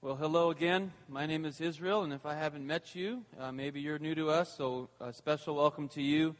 Well, 0.00 0.14
hello 0.14 0.50
again. 0.52 0.92
My 1.08 1.26
name 1.26 1.44
is 1.44 1.60
Israel, 1.60 2.04
and 2.04 2.12
if 2.12 2.24
I 2.24 2.34
haven't 2.34 2.64
met 2.64 2.94
you, 2.94 3.24
uh, 3.36 3.50
maybe 3.50 3.80
you're 3.80 3.98
new 3.98 4.14
to 4.14 4.30
us, 4.30 4.54
so 4.56 4.90
a 5.00 5.12
special 5.12 5.56
welcome 5.56 5.88
to 5.88 6.00
you. 6.00 6.36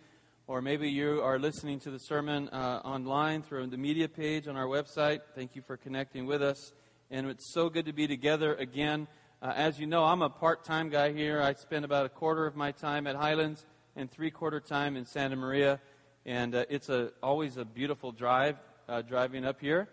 Or 0.47 0.63
maybe 0.63 0.89
you 0.89 1.21
are 1.23 1.41
listening 1.41 1.81
to 1.81 1.91
the 1.91 1.99
sermon 1.99 2.49
uh, 2.51 2.81
online 2.85 3.43
through 3.43 3.67
the 3.67 3.77
media 3.77 4.09
page 4.09 4.47
on 4.47 4.55
our 4.55 4.67
website. 4.67 5.23
Thank 5.35 5.57
you 5.57 5.63
for 5.63 5.77
connecting 5.77 6.25
with 6.25 6.41
us. 6.41 6.73
And 7.11 7.27
it's 7.27 7.53
so 7.53 7.69
good 7.69 7.87
to 7.87 7.93
be 7.93 8.07
together 8.07 8.55
again. 8.55 9.09
Uh, 9.43 9.53
as 9.57 9.81
you 9.81 9.89
know, 9.89 10.05
I'm 10.05 10.23
a 10.23 10.31
part 10.31 10.63
time 10.63 10.89
guy 10.89 11.13
here. 11.13 11.43
I 11.43 11.53
spend 11.55 11.85
about 11.85 12.07
a 12.07 12.11
quarter 12.11 12.47
of 12.47 12.55
my 12.55 12.71
time 12.71 13.09
at 13.09 13.17
Highlands 13.17 13.67
and 13.97 14.09
three 14.09 14.31
quarter 14.31 14.61
time 14.61 14.97
in 14.97 15.05
Santa 15.05 15.35
Maria. 15.35 15.81
And 16.25 16.55
uh, 16.55 16.65
it's 16.71 16.91
a, 16.91 17.11
always 17.25 17.57
a 17.57 17.65
beautiful 17.65 18.13
drive 18.13 18.55
uh, 18.89 19.03
driving 19.03 19.45
up 19.45 19.61
here. 19.61 19.89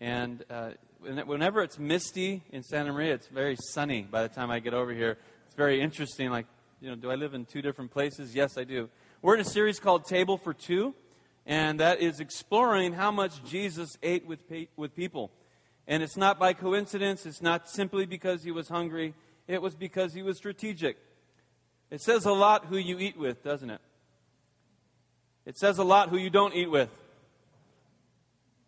And 0.00 0.44
uh, 0.50 0.70
whenever 1.04 1.62
it's 1.62 1.78
misty 1.78 2.42
in 2.50 2.62
Santa 2.62 2.92
Maria, 2.92 3.14
it's 3.14 3.28
very 3.28 3.56
sunny 3.72 4.02
by 4.02 4.22
the 4.22 4.28
time 4.28 4.50
I 4.50 4.58
get 4.58 4.74
over 4.74 4.92
here. 4.92 5.18
It's 5.46 5.54
very 5.54 5.80
interesting. 5.80 6.30
Like, 6.30 6.46
you 6.80 6.88
know, 6.88 6.96
do 6.96 7.10
I 7.10 7.14
live 7.14 7.34
in 7.34 7.44
two 7.44 7.62
different 7.62 7.90
places? 7.90 8.34
Yes, 8.34 8.56
I 8.56 8.64
do. 8.64 8.88
We're 9.22 9.34
in 9.34 9.40
a 9.40 9.44
series 9.44 9.78
called 9.78 10.04
Table 10.04 10.36
for 10.36 10.52
Two, 10.52 10.94
and 11.46 11.80
that 11.80 12.00
is 12.00 12.20
exploring 12.20 12.92
how 12.92 13.10
much 13.10 13.44
Jesus 13.44 13.96
ate 14.02 14.26
with, 14.26 14.40
with 14.76 14.94
people. 14.94 15.30
And 15.86 16.02
it's 16.02 16.16
not 16.16 16.38
by 16.38 16.54
coincidence, 16.54 17.26
it's 17.26 17.42
not 17.42 17.68
simply 17.68 18.06
because 18.06 18.42
he 18.42 18.50
was 18.50 18.68
hungry, 18.68 19.14
it 19.46 19.60
was 19.60 19.74
because 19.74 20.14
he 20.14 20.22
was 20.22 20.38
strategic. 20.38 20.96
It 21.90 22.00
says 22.00 22.24
a 22.24 22.32
lot 22.32 22.66
who 22.66 22.76
you 22.76 22.98
eat 22.98 23.18
with, 23.18 23.44
doesn't 23.44 23.70
it? 23.70 23.80
It 25.46 25.58
says 25.58 25.78
a 25.78 25.84
lot 25.84 26.08
who 26.08 26.16
you 26.16 26.30
don't 26.30 26.54
eat 26.54 26.70
with. 26.70 26.88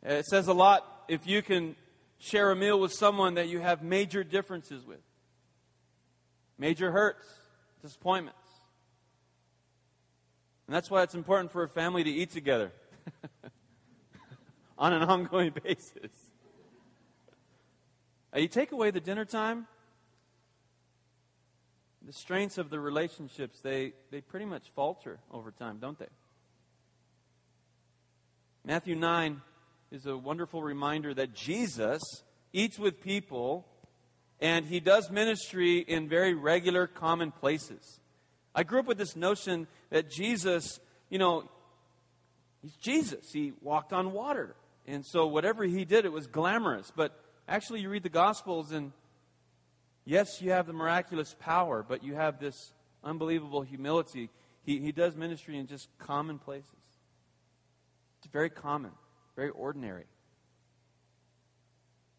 It 0.03 0.27
says 0.27 0.47
a 0.47 0.53
lot 0.53 1.05
if 1.09 1.27
you 1.27 1.43
can 1.43 1.75
share 2.19 2.51
a 2.51 2.57
meal 2.57 2.81
with 2.81 2.93
someone 2.93 3.35
that 3.35 3.49
you 3.49 3.61
have 3.61 3.83
major 3.83 4.25
differences 4.25 4.85
with, 4.85 5.01
major 6.59 6.91
hurts, 6.93 7.27
disappointments. 7.83 8.39
And 10.67 10.75
that's 10.75 10.91
why 10.91 11.03
it's 11.03 11.15
important 11.15 11.53
for 11.53 11.63
a 11.63 11.69
family 11.69 12.03
to 12.03 12.11
eat 12.11 12.31
together 12.31 12.73
on 14.79 14.93
an 14.93 15.03
ongoing 15.03 15.53
basis. 15.65 16.11
Uh, 18.35 18.41
you 18.41 18.49
take 18.49 18.73
away 18.73 18.91
the 18.91 19.01
dinner 19.01 19.25
time, 19.25 19.67
the 22.05 22.13
strengths 22.13 22.59
of 22.59 22.71
the 22.71 22.81
relationships, 22.81 23.61
they, 23.61 23.93
they 24.11 24.21
pretty 24.21 24.47
much 24.47 24.71
falter 24.75 25.19
over 25.33 25.51
time, 25.51 25.79
don't 25.81 25.99
they? 25.99 26.09
Matthew 28.65 28.97
9 28.97 29.43
is 29.91 30.07
a 30.07 30.17
wonderful 30.17 30.63
reminder 30.63 31.15
that 31.15 31.33
Jesus 31.35 32.03
eats 32.53 32.79
with 32.79 33.01
people 33.01 33.67
and 34.41 34.67
he 34.67 34.81
does 34.81 35.11
ministry 35.11 35.79
in 35.79 36.09
very 36.09 36.35
regular, 36.35 36.87
common 36.87 37.31
places. 37.31 38.01
I 38.55 38.65
grew 38.65 38.81
up 38.81 38.87
with 38.87 38.99
this 38.99 39.17
notion 39.17 39.67
that 39.91 40.11
Jesus, 40.11 40.81
you 41.09 41.19
know, 41.19 41.49
he's 42.63 42.75
Jesus. 42.77 43.31
He 43.33 43.53
walked 43.63 43.93
on 43.93 44.13
water. 44.13 44.57
And 44.87 45.05
so 45.07 45.27
whatever 45.27 45.65
he 45.65 45.85
did, 45.85 46.05
it 46.05 46.13
was 46.13 46.27
glamorous. 46.27 46.93
But 46.95 47.19
actually, 47.49 47.81
you 47.81 47.89
read 47.89 48.03
the 48.03 48.09
Gospels, 48.09 48.73
and 48.73 48.93
yes, 50.05 50.41
you 50.41 50.51
have 50.51 50.67
the 50.67 50.73
miraculous 50.73 51.35
power, 51.39 51.85
but 51.87 52.05
you 52.05 52.15
have 52.15 52.39
this 52.39 52.73
unbelievable 53.03 53.63
humility. 53.63 54.31
He, 54.65 54.81
he 54.81 54.93
does 54.93 55.17
ministry 55.17 55.59
in 55.59 55.67
just 55.67 55.89
common 55.99 56.39
places. 56.39 56.71
It's 58.19 58.31
very 58.33 58.51
common 58.51 58.93
very 59.37 59.51
ordinary. 59.51 60.07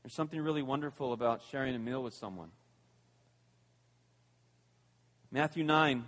There's 0.03 0.15
something 0.15 0.39
really 0.39 0.61
wonderful 0.61 1.11
about 1.11 1.41
sharing 1.51 1.75
a 1.75 1.79
meal 1.79 2.01
with 2.01 2.13
someone. 2.13 2.51
Matthew 5.31 5.63
9. 5.63 6.05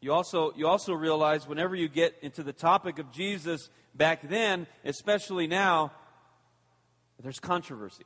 You 0.00 0.12
also, 0.12 0.52
you 0.56 0.68
also 0.68 0.94
realize 0.94 1.46
whenever 1.46 1.74
you 1.74 1.88
get 1.88 2.14
into 2.22 2.44
the 2.44 2.52
topic 2.52 3.00
of 3.00 3.10
Jesus 3.12 3.68
back 3.94 4.26
then, 4.28 4.68
especially 4.84 5.48
now, 5.48 5.92
there's 7.20 7.40
controversy. 7.40 8.04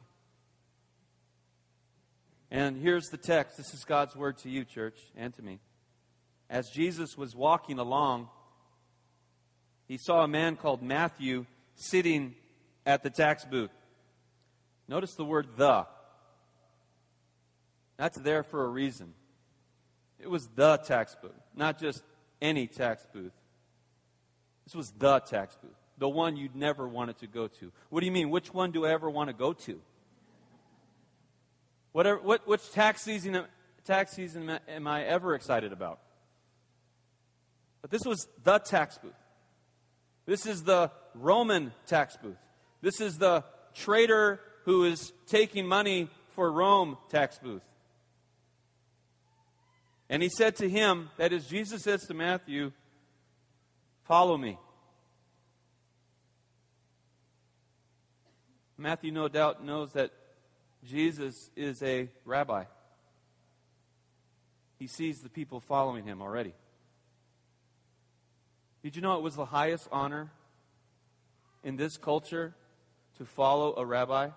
And 2.51 2.79
here's 2.79 3.09
the 3.09 3.19
text. 3.19 3.59
This 3.59 3.75
is 3.75 3.85
God's 3.85 4.17
word 4.17 4.39
to 4.39 4.51
you, 4.51 4.65
church, 4.65 4.99
and 5.15 5.35
to 5.35 5.43
me. 5.43 5.61
As 6.49 6.71
Jesus 6.71 7.17
was 7.17 7.37
walking 7.37 7.79
along, 7.79 8.29
he 9.93 9.99
saw 9.99 10.25
a 10.25 10.29
man 10.29 10.57
called 10.57 10.83
Matthew 10.83 11.45
sitting 11.75 12.35
at 12.87 13.03
the 13.03 13.11
tax 13.11 13.45
booth. 13.45 13.71
Notice 14.89 15.13
the 15.17 15.25
word 15.25 15.49
the. 15.59 15.87
That's 17.99 18.17
there 18.17 18.43
for 18.43 18.65
a 18.65 18.69
reason. 18.69 19.13
It 20.19 20.31
was 20.31 20.49
the 20.55 20.79
tax 20.79 21.15
booth, 21.21 21.33
not 21.55 21.79
just 21.79 22.03
any 22.41 22.67
tax 22.69 23.07
booth. 23.13 23.35
This 24.65 24.75
was 24.75 24.93
the 24.93 25.19
tax 25.19 25.59
booth, 25.63 25.77
the 25.99 26.09
one 26.09 26.39
you'd 26.39 26.57
never 26.57 26.89
wanted 26.89 27.19
to 27.19 27.27
go 27.27 27.47
to. 27.49 27.71
What 27.91 28.01
do 28.01 28.07
you 28.07 28.13
mean? 28.13 28.31
Which 28.31 28.55
one 28.55 28.71
do 28.71 28.87
I 28.87 28.93
ever 28.93 29.11
want 29.11 29.29
to 29.29 29.35
go 29.35 29.53
to? 29.53 29.79
Whatever, 31.93 32.19
what, 32.23 32.49
which 32.49 32.73
tax 32.73 33.03
season, 33.03 33.45
tax 33.85 34.13
season 34.13 34.59
am 34.69 34.87
I 34.87 35.05
ever 35.05 35.35
excited 35.35 35.71
about? 35.71 35.99
But 37.83 37.91
this 37.91 38.07
was 38.07 38.27
the 38.43 38.59
tax 38.59 38.97
booth. 38.97 39.13
This 40.27 40.47
is 40.47 40.63
the 40.63 40.91
Roman 41.15 41.73
tax 41.87 42.17
booth. 42.17 42.37
This 42.81 43.01
is 43.01 43.19
the 43.19 43.45
trader 43.75 44.41
who 44.65 44.85
is 44.85 45.13
taking 45.27 45.67
money 45.67 46.09
for 46.31 46.51
Rome 46.51 46.97
tax 47.09 47.39
booth. 47.39 47.63
And 50.09 50.23
he 50.23 50.29
said 50.29 50.57
to 50.57 50.69
him, 50.69 51.11
that 51.17 51.33
is, 51.33 51.47
Jesus 51.47 51.83
says 51.83 52.03
to 52.03 52.15
Matthew, 52.15 52.73
Follow 54.05 54.37
me. 54.37 54.59
Matthew, 58.77 59.13
no 59.13 59.29
doubt, 59.29 59.65
knows 59.65 59.93
that 59.93 60.11
Jesus 60.85 61.51
is 61.57 61.83
a 61.83 62.09
rabbi. 62.25 62.65
He 64.79 64.89
sees 64.89 65.21
the 65.21 65.29
people 65.29 65.61
following 65.61 66.05
him 66.05 66.21
already. 66.21 66.53
Did 68.83 68.97
you 68.97 69.03
know 69.03 69.17
it 69.17 69.23
was 69.23 69.37
the 69.37 69.45
highest 69.45 69.89
honor 69.93 70.33
in 71.63 71.77
this 71.77 71.97
culture 71.97 72.55
to 73.19 73.25
follow 73.25 73.75
a 73.77 73.87
rabbi? 73.87 74.31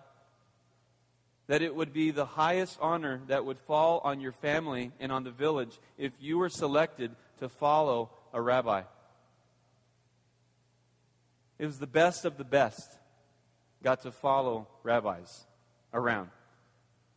That 1.48 1.62
it 1.62 1.76
would 1.76 1.94
be 1.94 2.12
the 2.12 2.26
highest 2.26 2.78
honor 2.80 3.22
that 3.28 3.46
would 3.46 3.60
fall 3.60 4.02
on 4.04 4.20
your 4.20 4.32
family 4.32 4.92
and 5.00 5.12
on 5.12 5.24
the 5.24 5.32
village 5.32 5.80
if 5.98 6.12
you 6.20 6.38
were 6.38 6.50
selected 6.50 7.12
to 7.40 7.50
follow 7.50 8.12
a 8.34 8.42
rabbi. 8.42 8.84
It 11.58 11.66
was 11.66 11.80
the 11.80 11.88
best 11.88 12.26
of 12.26 12.38
the 12.38 12.44
best 12.44 12.98
got 13.84 14.02
to 14.02 14.12
follow 14.12 14.68
rabbis 14.84 15.46
around. 15.94 16.30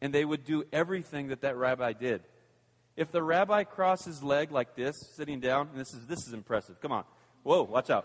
And 0.00 0.15
they 0.15 0.25
would 0.25 0.45
do 0.45 0.65
everything 0.72 1.28
that 1.28 1.41
that 1.41 1.56
rabbi 1.56 1.93
did. 1.93 2.22
If 2.97 3.10
the 3.10 3.22
rabbi 3.22 3.65
crossed 3.65 4.05
his 4.05 4.22
leg 4.22 4.53
like 4.53 4.77
this, 4.77 4.95
sitting 5.16 5.41
down, 5.41 5.69
and 5.71 5.81
this 5.81 5.93
is, 5.95 6.06
this 6.06 6.19
is 6.27 6.33
impressive. 6.33 6.81
Come 6.81 6.93
on. 6.93 7.05
Whoa, 7.48 7.62
watch 7.62 7.88
out. 7.88 8.04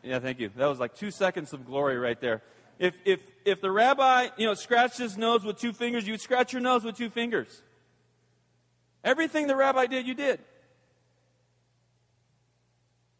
Yeah, 0.00 0.20
thank 0.20 0.38
you. 0.38 0.48
That 0.54 0.66
was 0.66 0.78
like 0.78 0.94
two 0.94 1.10
seconds 1.10 1.52
of 1.52 1.66
glory 1.66 1.98
right 1.98 2.20
there. 2.20 2.40
If, 2.78 2.94
if, 3.04 3.20
if 3.44 3.60
the 3.60 3.72
rabbi, 3.72 4.28
you 4.36 4.46
know, 4.46 4.54
scratched 4.54 4.96
his 4.96 5.18
nose 5.18 5.42
with 5.42 5.58
two 5.58 5.72
fingers, 5.72 6.06
you 6.06 6.12
would 6.12 6.20
scratch 6.20 6.52
your 6.52 6.62
nose 6.62 6.84
with 6.84 6.96
two 6.96 7.10
fingers. 7.10 7.64
Everything 9.02 9.48
the 9.48 9.56
rabbi 9.56 9.86
did, 9.86 10.06
you 10.06 10.14
did. 10.14 10.38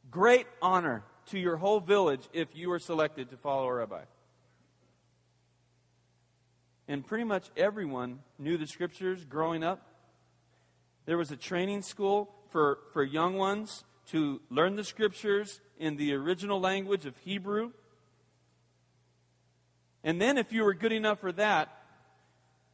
Great 0.09 0.47
honor 0.63 1.03
to 1.31 1.39
your 1.41 1.57
whole 1.57 1.81
village 1.81 2.23
if 2.33 2.55
you 2.55 2.69
were 2.69 2.79
selected 2.79 3.31
to 3.31 3.37
follow 3.37 3.67
a 3.67 3.75
rabbi. 3.75 4.03
And 6.87 7.05
pretty 7.05 7.25
much 7.25 7.51
everyone 7.57 8.21
knew 8.39 8.57
the 8.57 8.69
scriptures 8.69 9.25
growing 9.25 9.65
up. 9.65 9.85
There 11.07 11.19
was 11.19 11.33
a 11.33 11.37
training 11.37 11.83
school 11.83 12.31
for, 12.53 12.79
for 12.93 13.03
young 13.03 13.35
ones 13.35 13.83
to 14.11 14.41
learn 14.51 14.77
the 14.77 14.85
scriptures 14.85 15.61
in 15.79 15.97
the 15.97 16.15
original 16.15 16.61
language 16.61 17.07
of 17.07 17.17
Hebrew. 17.19 17.73
And 20.03 20.21
then, 20.21 20.39
if 20.39 20.53
you 20.53 20.65
were 20.65 20.75
good 20.75 20.93
enough 20.93 21.21
for 21.21 21.33
that, 21.33 21.69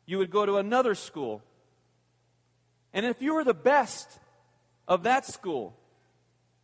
you 0.07 0.19
would 0.19 0.31
go 0.31 0.47
to 0.47 0.57
another 0.59 0.95
school. 0.95 1.43
And 2.93 3.05
if 3.05 3.21
you 3.21 3.35
were 3.35 3.45
the 3.45 3.55
best 3.55 4.21
of 4.87 5.03
that 5.05 5.27
school, 5.27 5.77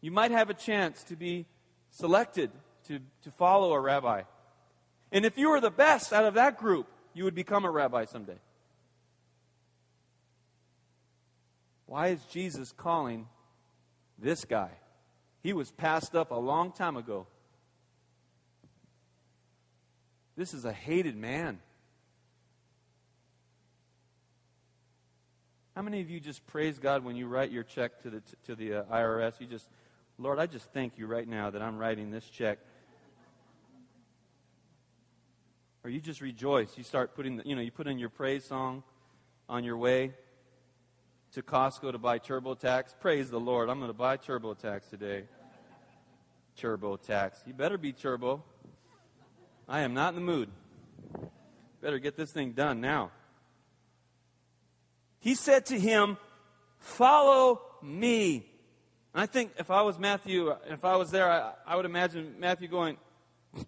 you 0.01 0.11
might 0.11 0.31
have 0.31 0.51
a 0.51 0.55
chance 0.55 1.03
to 1.05 1.17
be 1.17 1.47
selected 1.91 2.51
to, 2.87 3.01
to 3.23 3.31
follow 3.31 3.73
a 3.73 3.81
rabbi. 3.81 4.23
And 5.11 5.25
if 5.25 5.37
you 5.37 5.51
were 5.51 5.61
the 5.61 5.71
best 5.71 6.13
out 6.13 6.25
of 6.25 6.35
that 6.35 6.59
group, 6.59 6.87
you 7.15 7.25
would 7.25 7.35
become 7.35 7.65
a 7.65 7.71
rabbi 7.71 8.05
someday. 8.05 8.39
Why 11.87 12.09
is 12.09 12.21
Jesus 12.31 12.73
calling 12.73 13.27
this 14.21 14.45
guy. 14.45 14.71
He 15.43 15.53
was 15.53 15.71
passed 15.71 16.15
up 16.15 16.31
a 16.31 16.37
long 16.37 16.73
time 16.73 16.97
ago. 16.97 17.27
This 20.37 20.55
is 20.55 20.65
a 20.65 20.73
hated 20.73 21.17
man. 21.17 21.59
How 25.75 25.83
many 25.83 26.01
of 26.01 26.11
you 26.11 26.21
just 26.21 26.47
praise 26.47 26.79
God 26.79 27.05
when 27.05 27.17
you 27.17 27.27
write 27.27 27.51
your 27.51 27.63
check 27.63 28.03
to 28.03 28.11
the, 28.11 28.23
to 28.47 28.55
the 28.55 28.75
uh, 28.75 28.83
IRS? 28.85 29.41
You 29.41 29.47
just, 29.47 29.69
Lord, 30.19 30.39
I 30.39 30.47
just 30.47 30.73
thank 30.73 30.99
you 30.99 31.07
right 31.07 31.27
now 31.27 31.51
that 31.51 31.63
I'm 31.63 31.79
writing 31.79 32.11
this 32.11 32.29
check. 32.29 32.59
Or 35.83 35.91
you 35.91 36.01
just 36.01 36.21
rejoice. 36.21 36.77
You 36.77 36.85
start 36.85 37.15
putting, 37.15 37.37
the, 37.37 37.45
you 37.47 37.55
know, 37.55 37.63
you 37.63 37.71
put 37.71 37.87
in 37.87 37.99
your 37.99 38.11
praise 38.11 38.45
song 38.45 38.83
on 39.49 39.65
your 39.65 39.79
way 39.79 40.13
to 41.33 41.43
Costco 41.43 41.93
to 41.93 41.99
buy 41.99 42.19
TurboTax. 42.19 42.95
Praise 42.99 43.31
the 43.31 43.39
Lord. 43.39 43.69
I'm 43.69 43.79
going 43.79 43.91
to 43.91 43.95
buy 43.95 44.17
TurboTax 44.17 44.91
today. 44.91 45.25
TurboTax. 46.59 47.47
You 47.47 47.55
better 47.55 47.79
be 47.79 47.93
turbo. 47.93 48.43
I 49.69 49.81
am 49.81 49.95
not 49.95 50.09
in 50.11 50.17
the 50.17 50.21
mood. 50.21 50.51
Better 51.81 52.01
get 52.01 52.17
this 52.17 52.33
thing 52.33 52.53
done 52.53 52.81
now. 52.81 53.13
He 55.21 55.37
said 55.37 55.67
to 55.67 55.79
him, 55.79 56.17
Follow 56.79 57.61
me. 57.83 58.47
And 59.15 59.23
I 59.23 59.27
think 59.27 59.53
if 59.59 59.71
I 59.71 59.83
was 59.83 59.99
Matthew, 59.99 60.49
uh, 60.49 60.57
if 60.69 60.85
I 60.85 60.97
was 60.97 61.11
there, 61.11 61.31
I, 61.31 61.53
I 61.67 61.77
would 61.77 61.85
imagine 61.85 62.37
Matthew 62.39 62.69
going, 62.69 62.97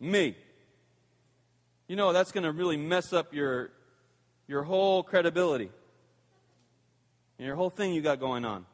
Me. 0.00 0.36
You 1.88 1.94
know, 1.94 2.12
that's 2.12 2.32
going 2.32 2.44
to 2.44 2.52
really 2.52 2.76
mess 2.76 3.12
up 3.12 3.32
your, 3.32 3.70
your 4.48 4.64
whole 4.64 5.02
credibility 5.04 5.70
and 7.38 7.46
your 7.46 7.54
whole 7.54 7.70
thing 7.70 7.94
you 7.94 8.02
got 8.02 8.18
going 8.18 8.44
on. 8.44 8.66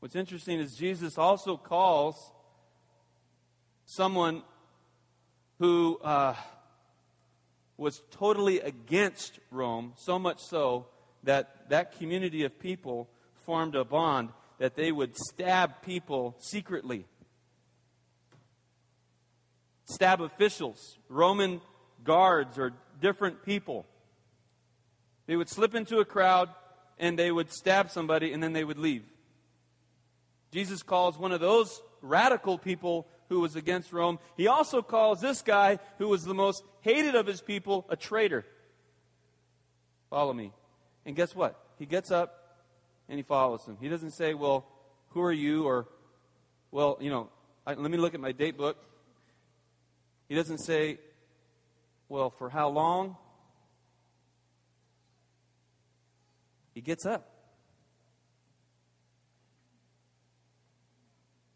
What's 0.00 0.16
interesting 0.16 0.58
is 0.58 0.74
Jesus 0.74 1.16
also 1.16 1.56
calls 1.56 2.32
someone 3.84 4.42
who 5.58 5.98
uh, 6.02 6.34
was 7.76 8.02
totally 8.10 8.60
against 8.60 9.38
Rome, 9.50 9.92
so 9.96 10.18
much 10.18 10.40
so 10.40 10.86
that 11.22 11.68
that 11.70 11.98
community 11.98 12.44
of 12.44 12.58
people 12.58 13.08
formed 13.44 13.74
a 13.74 13.84
bond 13.84 14.30
that 14.58 14.74
they 14.74 14.90
would 14.90 15.16
stab 15.16 15.82
people 15.82 16.36
secretly. 16.38 17.04
Stab 19.86 20.20
officials, 20.20 20.98
Roman 21.08 21.60
guards, 22.04 22.58
or 22.58 22.72
different 23.00 23.44
people. 23.44 23.86
They 25.26 25.36
would 25.36 25.48
slip 25.48 25.74
into 25.74 25.98
a 25.98 26.04
crowd 26.04 26.48
and 26.98 27.18
they 27.18 27.30
would 27.30 27.50
stab 27.52 27.90
somebody 27.90 28.32
and 28.32 28.42
then 28.42 28.52
they 28.52 28.64
would 28.64 28.78
leave. 28.78 29.04
Jesus 30.52 30.82
calls 30.82 31.18
one 31.18 31.32
of 31.32 31.40
those 31.40 31.82
radical 32.00 32.58
people 32.58 33.06
who 33.28 33.40
was 33.40 33.56
against 33.56 33.92
Rome. 33.92 34.18
He 34.36 34.46
also 34.46 34.82
calls 34.82 35.20
this 35.20 35.42
guy, 35.42 35.78
who 35.98 36.08
was 36.08 36.24
the 36.24 36.34
most 36.34 36.62
hated 36.80 37.14
of 37.14 37.26
his 37.26 37.40
people, 37.40 37.84
a 37.88 37.96
traitor. 37.96 38.44
Follow 40.10 40.32
me. 40.32 40.52
And 41.04 41.16
guess 41.16 41.34
what? 41.34 41.60
He 41.78 41.86
gets 41.86 42.10
up 42.10 42.58
and 43.08 43.18
he 43.18 43.22
follows 43.22 43.66
him. 43.66 43.76
He 43.80 43.88
doesn't 43.88 44.12
say, 44.12 44.34
Well, 44.34 44.66
who 45.10 45.22
are 45.22 45.32
you? 45.32 45.64
Or, 45.64 45.88
Well, 46.70 46.98
you 47.00 47.10
know, 47.10 47.28
I, 47.66 47.74
let 47.74 47.90
me 47.90 47.98
look 47.98 48.14
at 48.14 48.20
my 48.20 48.32
date 48.32 48.56
book. 48.56 48.76
He 50.28 50.34
doesn't 50.34 50.58
say, 50.58 50.98
Well, 52.08 52.30
for 52.30 52.50
how 52.50 52.68
long? 52.68 53.16
He 56.74 56.82
gets 56.82 57.06
up. 57.06 57.30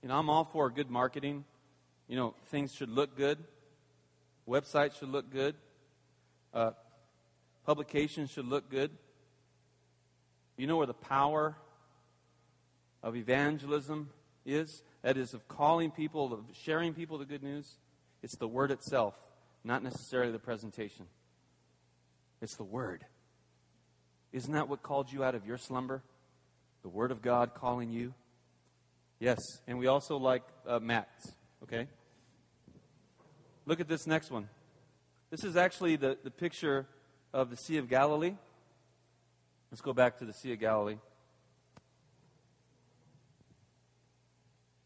You 0.02 0.08
know, 0.08 0.16
I'm 0.16 0.30
all 0.30 0.44
for 0.44 0.70
good 0.70 0.88
marketing. 0.88 1.44
You 2.08 2.16
know, 2.16 2.34
things 2.46 2.74
should 2.74 2.88
look 2.88 3.16
good. 3.16 3.38
Websites 4.48 4.98
should 4.98 5.10
look 5.10 5.30
good. 5.30 5.54
Uh, 6.54 6.70
publications 7.66 8.30
should 8.30 8.46
look 8.46 8.70
good. 8.70 8.90
You 10.56 10.66
know 10.66 10.76
where 10.76 10.86
the 10.86 10.94
power 10.94 11.54
of 13.02 13.14
evangelism 13.14 14.08
is? 14.46 14.82
That 15.02 15.16
is, 15.16 15.34
of 15.34 15.46
calling 15.48 15.90
people, 15.90 16.32
of 16.32 16.40
sharing 16.52 16.94
people 16.94 17.18
the 17.18 17.24
good 17.24 17.42
news. 17.42 17.76
It's 18.22 18.36
the 18.36 18.48
word 18.48 18.70
itself, 18.70 19.14
not 19.64 19.82
necessarily 19.82 20.32
the 20.32 20.38
presentation. 20.38 21.06
It's 22.40 22.56
the 22.56 22.64
word. 22.64 23.04
Isn't 24.32 24.52
that 24.52 24.68
what 24.68 24.82
called 24.82 25.12
you 25.12 25.24
out 25.24 25.34
of 25.34 25.46
your 25.46 25.58
slumber? 25.58 26.02
The 26.82 26.88
word 26.88 27.10
of 27.10 27.22
God 27.22 27.54
calling 27.54 27.90
you? 27.90 28.14
Yes, 29.18 29.38
and 29.66 29.78
we 29.78 29.86
also 29.86 30.16
like 30.16 30.42
uh, 30.66 30.80
okay? 31.62 31.88
Look 33.66 33.80
at 33.80 33.88
this 33.88 34.06
next 34.06 34.30
one. 34.30 34.48
This 35.30 35.44
is 35.44 35.56
actually 35.56 35.96
the, 35.96 36.16
the 36.24 36.30
picture 36.30 36.86
of 37.32 37.50
the 37.50 37.56
Sea 37.56 37.76
of 37.76 37.88
Galilee. 37.88 38.34
Let's 39.70 39.82
go 39.82 39.92
back 39.92 40.18
to 40.18 40.24
the 40.24 40.32
Sea 40.32 40.54
of 40.54 40.60
Galilee. 40.60 40.96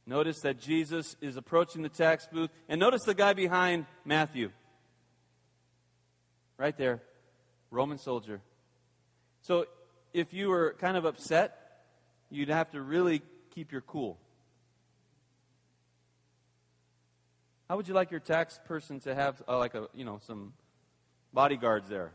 Notice 0.06 0.40
that 0.40 0.60
Jesus 0.60 1.16
is 1.20 1.36
approaching 1.36 1.82
the 1.82 1.88
tax 1.88 2.26
booth. 2.30 2.50
And 2.68 2.78
notice 2.78 3.02
the 3.04 3.14
guy 3.14 3.32
behind 3.32 3.86
Matthew. 4.04 4.50
Right 6.58 6.76
there. 6.76 7.02
Roman 7.70 7.98
soldier. 7.98 8.40
So 9.40 9.66
if 10.12 10.32
you 10.32 10.48
were 10.48 10.76
kind 10.78 10.96
of 10.96 11.04
upset, 11.04 11.82
you'd 12.30 12.48
have 12.48 12.70
to 12.72 12.80
really 12.80 13.22
keep 13.54 13.72
your 13.72 13.80
cool. 13.80 14.18
How 17.68 17.76
would 17.76 17.88
you 17.88 17.94
like 17.94 18.10
your 18.10 18.20
tax 18.20 18.60
person 18.66 19.00
to 19.00 19.14
have, 19.14 19.42
uh, 19.48 19.58
like 19.58 19.74
a, 19.74 19.88
you 19.94 20.04
know, 20.04 20.20
some 20.26 20.52
bodyguards 21.32 21.88
there? 21.88 22.12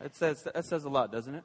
That 0.00 0.14
says, 0.14 0.42
that 0.44 0.64
says 0.64 0.84
a 0.84 0.88
lot, 0.88 1.10
doesn't 1.10 1.34
it? 1.34 1.44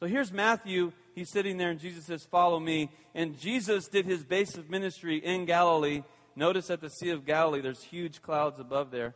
So 0.00 0.06
here's 0.06 0.32
Matthew. 0.32 0.92
He's 1.14 1.30
sitting 1.30 1.56
there, 1.56 1.70
and 1.70 1.80
Jesus 1.80 2.06
says, 2.06 2.24
Follow 2.24 2.58
me. 2.58 2.90
And 3.14 3.38
Jesus 3.38 3.88
did 3.88 4.06
his 4.06 4.24
base 4.24 4.56
of 4.56 4.68
ministry 4.68 5.18
in 5.18 5.44
Galilee. 5.44 6.02
Notice 6.36 6.70
at 6.70 6.80
the 6.80 6.90
Sea 6.90 7.10
of 7.10 7.24
Galilee, 7.24 7.60
there's 7.60 7.82
huge 7.82 8.20
clouds 8.20 8.58
above 8.58 8.90
there. 8.90 9.14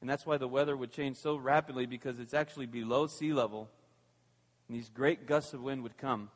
And 0.00 0.08
that's 0.08 0.24
why 0.24 0.36
the 0.36 0.46
weather 0.46 0.76
would 0.76 0.92
change 0.92 1.16
so 1.16 1.36
rapidly 1.36 1.86
because 1.86 2.20
it's 2.20 2.34
actually 2.34 2.66
below 2.66 3.08
sea 3.08 3.32
level. 3.32 3.68
And 4.68 4.76
these 4.76 4.90
great 4.90 5.26
gusts 5.26 5.54
of 5.54 5.62
wind 5.62 5.82
would 5.82 5.98
come. 5.98 6.30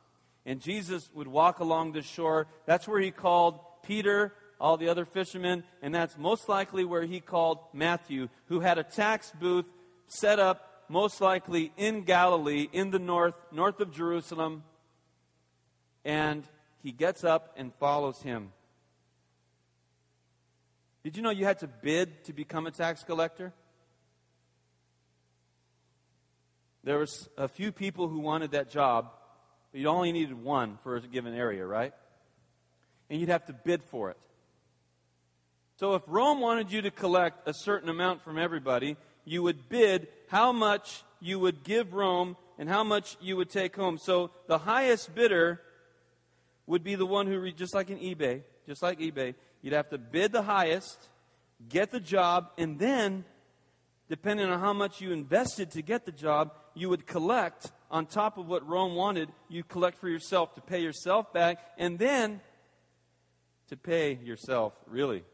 And 0.45 0.59
Jesus 0.59 1.09
would 1.13 1.27
walk 1.27 1.59
along 1.59 1.93
the 1.93 2.01
shore. 2.01 2.47
That's 2.65 2.89
where 2.89 2.99
he 2.99 3.11
called 3.11 3.59
Peter 3.83 4.33
all 4.63 4.77
the 4.77 4.87
other 4.87 5.03
fishermen, 5.03 5.61
and 5.81 5.93
that's 5.93 6.17
most 6.17 6.47
likely 6.47 6.85
where 6.85 7.03
he 7.03 7.19
called 7.19 7.59
Matthew, 7.73 8.29
who 8.45 8.61
had 8.61 8.77
a 8.77 8.83
tax 8.83 9.29
booth 9.37 9.65
set 10.07 10.39
up 10.39 10.72
most 10.93 11.19
likely 11.21 11.71
in 11.75 12.03
Galilee, 12.03 12.69
in 12.71 12.91
the 12.91 12.99
north, 12.99 13.33
north 13.51 13.79
of 13.79 13.91
Jerusalem. 13.91 14.63
And 16.05 16.43
he 16.83 16.91
gets 16.91 17.23
up 17.23 17.55
and 17.57 17.73
follows 17.79 18.21
him. 18.21 18.51
Did 21.03 21.17
you 21.17 21.23
know 21.23 21.31
you 21.31 21.45
had 21.45 21.59
to 21.59 21.67
bid 21.67 22.23
to 22.25 22.33
become 22.33 22.67
a 22.67 22.71
tax 22.71 23.03
collector? 23.03 23.51
There 26.83 26.99
was 26.99 27.27
a 27.39 27.47
few 27.47 27.71
people 27.71 28.07
who 28.07 28.19
wanted 28.19 28.51
that 28.51 28.69
job, 28.69 29.09
but 29.71 29.81
you 29.81 29.87
only 29.87 30.11
needed 30.11 30.43
one 30.43 30.77
for 30.83 30.95
a 30.95 31.01
given 31.01 31.33
area, 31.33 31.65
right? 31.65 31.93
And 33.09 33.19
you'd 33.19 33.29
have 33.29 33.45
to 33.47 33.53
bid 33.53 33.81
for 33.81 34.11
it. 34.11 34.17
So 35.79 35.95
if 35.95 36.03
Rome 36.05 36.39
wanted 36.39 36.71
you 36.71 36.83
to 36.83 36.91
collect 36.91 37.47
a 37.47 37.53
certain 37.53 37.89
amount 37.89 38.21
from 38.21 38.37
everybody, 38.37 38.95
you 39.25 39.41
would 39.41 39.69
bid 39.69 40.07
how 40.33 40.51
much 40.51 41.03
you 41.19 41.37
would 41.37 41.63
give 41.63 41.93
Rome 41.93 42.35
and 42.57 42.67
how 42.67 42.83
much 42.83 43.17
you 43.21 43.37
would 43.37 43.51
take 43.51 43.75
home. 43.75 43.99
So 43.99 44.31
the 44.47 44.57
highest 44.57 45.13
bidder 45.13 45.61
would 46.65 46.83
be 46.83 46.95
the 46.95 47.05
one 47.05 47.27
who, 47.27 47.51
just 47.51 47.75
like 47.75 47.91
in 47.91 47.99
eBay, 47.99 48.41
just 48.65 48.81
like 48.81 48.97
eBay, 48.97 49.35
you'd 49.61 49.75
have 49.75 49.89
to 49.91 49.99
bid 49.99 50.31
the 50.31 50.41
highest, 50.41 50.97
get 51.69 51.91
the 51.91 51.99
job, 51.99 52.49
and 52.57 52.79
then, 52.79 53.25
depending 54.09 54.49
on 54.49 54.59
how 54.59 54.73
much 54.73 55.01
you 55.01 55.11
invested 55.11 55.69
to 55.69 55.83
get 55.83 56.03
the 56.03 56.11
job, 56.11 56.51
you 56.73 56.89
would 56.89 57.05
collect 57.05 57.71
on 57.91 58.07
top 58.07 58.39
of 58.39 58.47
what 58.47 58.67
Rome 58.67 58.95
wanted, 58.95 59.29
you 59.49 59.63
collect 59.63 59.99
for 59.99 60.09
yourself 60.09 60.55
to 60.55 60.61
pay 60.61 60.81
yourself 60.81 61.31
back, 61.31 61.59
and 61.77 61.99
then 61.99 62.41
to 63.67 63.77
pay 63.77 64.15
yourself, 64.15 64.73
really. 64.87 65.25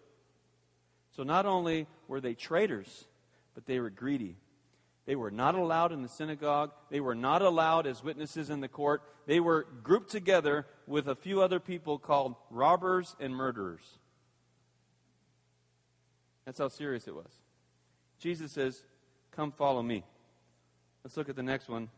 So 1.16 1.24
not 1.24 1.46
only 1.46 1.88
were 2.10 2.20
they 2.20 2.34
traitors, 2.34 3.06
but 3.56 3.66
they 3.66 3.80
were 3.80 3.90
greedy. 3.90 4.36
They 5.10 5.16
were 5.16 5.32
not 5.32 5.56
allowed 5.56 5.92
in 5.92 6.04
the 6.04 6.08
synagogue. 6.08 6.70
They 6.92 7.00
were 7.00 7.16
not 7.16 7.42
allowed 7.42 7.88
as 7.88 8.04
witnesses 8.04 8.52
in 8.52 8.60
the 8.60 8.68
court. 8.68 9.02
They 9.26 9.40
were 9.40 9.66
grouped 9.82 10.12
together 10.12 10.68
with 10.86 11.08
a 11.08 11.16
few 11.16 11.42
other 11.42 11.60
people 11.60 11.98
called 11.98 12.36
robbers 12.52 13.16
and 13.20 13.36
murderers. 13.36 13.98
That's 16.46 16.60
how 16.60 16.68
serious 16.68 17.08
it 17.08 17.16
was. 17.16 17.40
Jesus 18.20 18.54
says, 18.54 18.84
Come 19.32 19.52
follow 19.52 19.82
me. 19.82 20.04
Let's 21.04 21.18
look 21.18 21.28
at 21.28 21.36
the 21.36 21.42
next 21.42 21.70
one. 21.70 21.90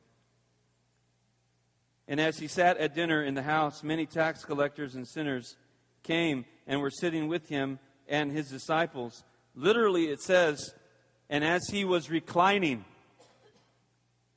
And 2.07 2.21
as 2.21 2.39
he 2.39 2.47
sat 2.47 2.77
at 2.77 2.95
dinner 2.95 3.21
in 3.21 3.33
the 3.33 3.43
house, 3.43 3.83
many 3.83 4.05
tax 4.05 4.45
collectors 4.45 4.95
and 4.95 5.05
sinners 5.05 5.57
came 6.01 6.45
and 6.65 6.79
were 6.79 6.89
sitting 6.89 7.27
with 7.27 7.49
him 7.49 7.77
and 8.07 8.31
his 8.31 8.47
disciples. 8.47 9.25
Literally, 9.53 10.05
it 10.05 10.21
says, 10.21 10.73
and 11.29 11.43
as 11.43 11.67
he 11.69 11.83
was 11.83 12.09
reclining 12.09 12.85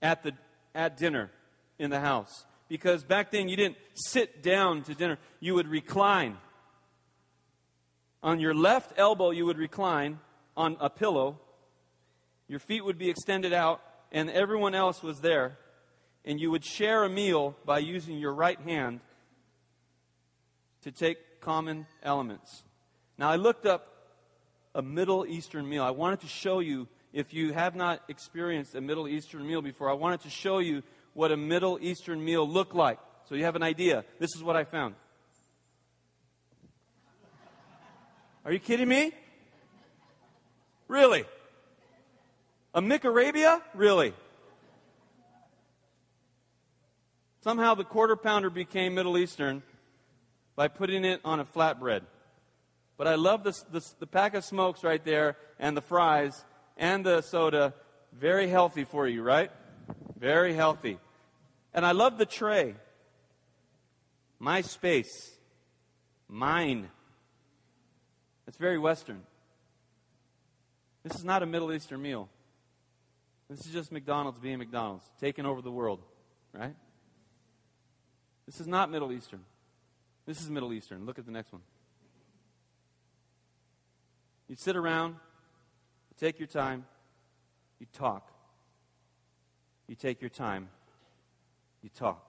at, 0.05 0.23
the, 0.23 0.33
at 0.75 0.97
dinner 0.97 1.31
in 1.79 1.91
the 1.91 1.99
house. 1.99 2.45
Because 2.69 3.03
back 3.03 3.31
then 3.31 3.49
you 3.49 3.57
didn't 3.57 3.79
sit 3.95 4.43
down 4.43 4.83
to 4.83 4.95
dinner, 4.95 5.19
you 5.41 5.55
would 5.55 5.67
recline. 5.67 6.37
On 8.23 8.39
your 8.39 8.55
left 8.55 8.93
elbow, 8.97 9.31
you 9.31 9.47
would 9.47 9.59
recline 9.59 10.21
on 10.57 10.77
a 10.79 10.91
pillow. 10.91 11.41
Your 12.49 12.59
feet 12.59 12.85
would 12.85 12.99
be 12.99 13.11
extended 13.11 13.53
out, 13.53 13.81
and 14.13 14.31
everyone 14.31 14.75
else 14.75 15.03
was 15.03 15.21
there. 15.21 15.59
And 16.25 16.39
you 16.39 16.51
would 16.51 16.65
share 16.65 17.05
a 17.05 17.09
meal 17.09 17.57
by 17.65 17.79
using 17.79 18.19
your 18.19 18.33
right 18.33 18.61
hand 18.61 19.01
to 20.83 20.93
take 20.93 21.41
common 21.41 21.87
elements. 22.03 22.63
Now, 23.19 23.31
I 23.31 23.37
looked 23.37 23.67
up 23.67 23.89
a 24.75 24.83
Middle 24.83 25.25
Eastern 25.27 25.69
meal. 25.69 25.83
I 25.83 25.91
wanted 25.91 26.21
to 26.21 26.27
show 26.27 26.61
you, 26.61 26.89
if 27.14 27.33
you 27.33 27.52
have 27.52 27.76
not 27.76 28.02
experienced 28.09 28.75
a 28.75 28.80
Middle 28.80 29.06
Eastern 29.06 29.47
meal 29.47 29.62
before, 29.62 29.88
I 29.88 29.92
wanted 29.92 30.23
to 30.23 30.30
show 30.30 30.59
you 30.59 30.83
what 31.14 31.30
a 31.30 31.37
Middle 31.37 31.78
Eastern 31.80 32.23
meal 32.23 32.47
looked 32.47 32.75
like. 32.75 32.99
So 33.28 33.37
you 33.37 33.44
have 33.44 33.54
an 33.54 33.62
idea. 33.62 34.04
This 34.18 34.35
is 34.35 34.42
what 34.42 34.56
I 34.56 34.64
found. 34.64 34.97
Are 38.44 38.52
you 38.52 38.59
kidding 38.59 38.88
me? 38.88 39.12
Really? 40.88 41.25
A 42.75 42.83
McArabia? 42.83 43.62
Really? 43.75 44.12
Somehow 47.42 47.75
the 47.75 47.85
quarter 47.85 48.16
pounder 48.16 48.50
became 48.50 48.94
Middle 48.94 49.16
Eastern 49.16 49.62
by 50.56 50.66
putting 50.66 51.04
it 51.04 51.21
on 51.25 51.38
a 51.38 51.44
flatbread. 51.44 52.00
But 52.97 53.06
I 53.06 53.14
love 53.14 53.44
this, 53.44 53.62
this, 53.71 53.90
the 54.00 54.06
pack 54.06 54.35
of 54.35 54.44
smokes 54.44 54.83
right 54.83 55.04
there 55.04 55.37
and 55.61 55.76
the 55.76 55.80
fries 55.80 56.44
and 56.76 57.04
the 57.04 57.21
soda. 57.23 57.75
Very 58.12 58.49
healthy 58.49 58.85
for 58.85 59.09
you, 59.09 59.23
right? 59.23 59.50
Very 60.19 60.54
healthy. 60.54 60.99
And 61.73 61.85
I 61.85 61.93
love 61.93 62.19
the 62.19 62.26
tray. 62.26 62.75
My 64.38 64.61
space. 64.61 65.37
Mine. 66.28 66.88
It's 68.47 68.57
very 68.57 68.78
Western. 68.78 69.23
This 71.02 71.16
is 71.16 71.25
not 71.25 71.43
a 71.43 71.47
Middle 71.47 71.73
Eastern 71.73 72.00
meal. 72.00 72.28
This 73.50 73.66
is 73.66 73.73
just 73.73 73.93
McDonald's 73.93 74.38
being 74.38 74.59
McDonald's, 74.59 75.04
taking 75.21 75.45
over 75.45 75.61
the 75.61 75.71
world, 75.71 76.00
right? 76.52 76.75
This 78.47 78.61
is 78.61 78.66
not 78.66 78.90
Middle 78.90 79.12
Eastern. 79.12 79.40
This 80.26 80.40
is 80.40 80.49
Middle 80.49 80.73
Eastern. 80.73 81.04
Look 81.04 81.19
at 81.19 81.26
the 81.26 81.33
next 81.33 81.52
one. 81.52 81.62
You'd 84.49 84.61
sit 84.61 84.76
around, 84.76 85.16
you 86.14 86.26
take 86.26 86.38
your 86.38 86.47
time, 86.47 86.85
you 87.78 87.87
talk. 87.92 88.30
You 89.87 89.94
take 89.94 90.21
your 90.21 90.30
time, 90.30 90.68
you 91.83 91.90
talk. 91.90 92.25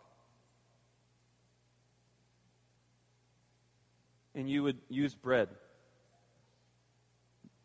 And 4.33 4.49
you 4.49 4.63
would 4.63 4.77
use 4.89 5.15
bread. 5.15 5.47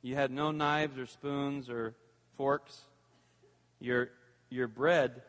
You 0.02 0.14
had 0.14 0.30
no 0.30 0.50
knives 0.50 0.98
or 0.98 1.06
spoons 1.06 1.68
or 1.68 1.94
forks. 2.36 2.78
Your, 3.80 4.10
your 4.48 4.68
bread 4.68 5.22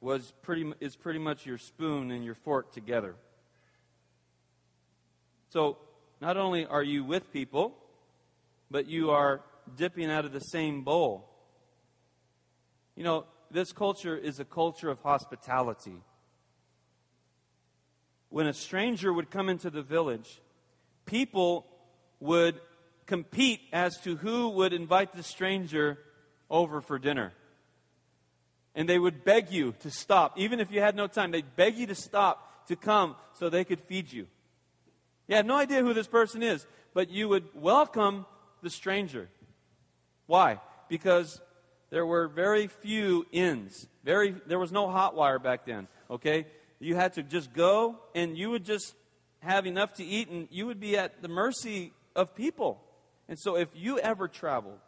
was 0.00 0.32
pretty, 0.42 0.72
is 0.80 0.94
pretty 0.94 1.18
much 1.18 1.46
your 1.46 1.58
spoon 1.58 2.10
and 2.10 2.24
your 2.24 2.34
fork 2.34 2.72
together. 2.72 3.16
So, 5.50 5.78
not 6.20 6.36
only 6.36 6.64
are 6.64 6.82
you 6.82 7.02
with 7.02 7.32
people, 7.32 7.76
but 8.70 8.86
you 8.86 9.10
are 9.10 9.42
dipping 9.76 10.10
out 10.10 10.24
of 10.24 10.32
the 10.32 10.40
same 10.40 10.82
bowl. 10.82 11.28
You 12.96 13.04
know, 13.04 13.24
this 13.50 13.72
culture 13.72 14.16
is 14.16 14.40
a 14.40 14.44
culture 14.44 14.90
of 14.90 15.00
hospitality. 15.00 16.02
When 18.28 18.46
a 18.46 18.54
stranger 18.54 19.12
would 19.12 19.30
come 19.30 19.48
into 19.48 19.70
the 19.70 19.82
village, 19.82 20.40
people 21.04 21.66
would 22.20 22.60
compete 23.06 23.60
as 23.72 23.98
to 24.04 24.16
who 24.16 24.48
would 24.50 24.72
invite 24.72 25.12
the 25.12 25.22
stranger 25.22 25.98
over 26.48 26.80
for 26.80 26.98
dinner. 26.98 27.32
And 28.74 28.88
they 28.88 28.98
would 28.98 29.24
beg 29.24 29.50
you 29.50 29.74
to 29.80 29.90
stop. 29.90 30.38
Even 30.38 30.60
if 30.60 30.70
you 30.70 30.80
had 30.80 30.96
no 30.96 31.06
time, 31.06 31.30
they'd 31.30 31.56
beg 31.56 31.76
you 31.76 31.86
to 31.88 31.94
stop 31.94 32.66
to 32.68 32.76
come 32.76 33.16
so 33.34 33.50
they 33.50 33.64
could 33.64 33.80
feed 33.80 34.10
you. 34.10 34.26
You 35.28 35.36
had 35.36 35.46
no 35.46 35.56
idea 35.56 35.82
who 35.82 35.92
this 35.92 36.06
person 36.06 36.42
is, 36.42 36.66
but 36.94 37.10
you 37.10 37.28
would 37.28 37.44
welcome 37.54 38.24
the 38.62 38.70
stranger. 38.70 39.28
Why? 40.26 40.60
Because 40.88 41.40
there 41.90 42.06
were 42.06 42.26
very 42.28 42.68
few 42.68 43.26
inns. 43.32 43.86
Very, 44.04 44.34
there 44.46 44.58
was 44.58 44.72
no 44.72 44.86
Hotwire 44.86 45.42
back 45.42 45.66
then. 45.66 45.88
Okay, 46.10 46.46
you 46.80 46.94
had 46.94 47.14
to 47.14 47.22
just 47.22 47.52
go, 47.52 47.98
and 48.14 48.36
you 48.36 48.50
would 48.50 48.64
just 48.64 48.94
have 49.40 49.66
enough 49.66 49.94
to 49.94 50.04
eat, 50.04 50.28
and 50.28 50.48
you 50.50 50.66
would 50.66 50.80
be 50.80 50.96
at 50.96 51.22
the 51.22 51.28
mercy 51.28 51.92
of 52.16 52.34
people. 52.34 52.82
And 53.28 53.38
so, 53.38 53.56
if 53.56 53.68
you 53.74 53.98
ever 53.98 54.28
traveled, 54.28 54.78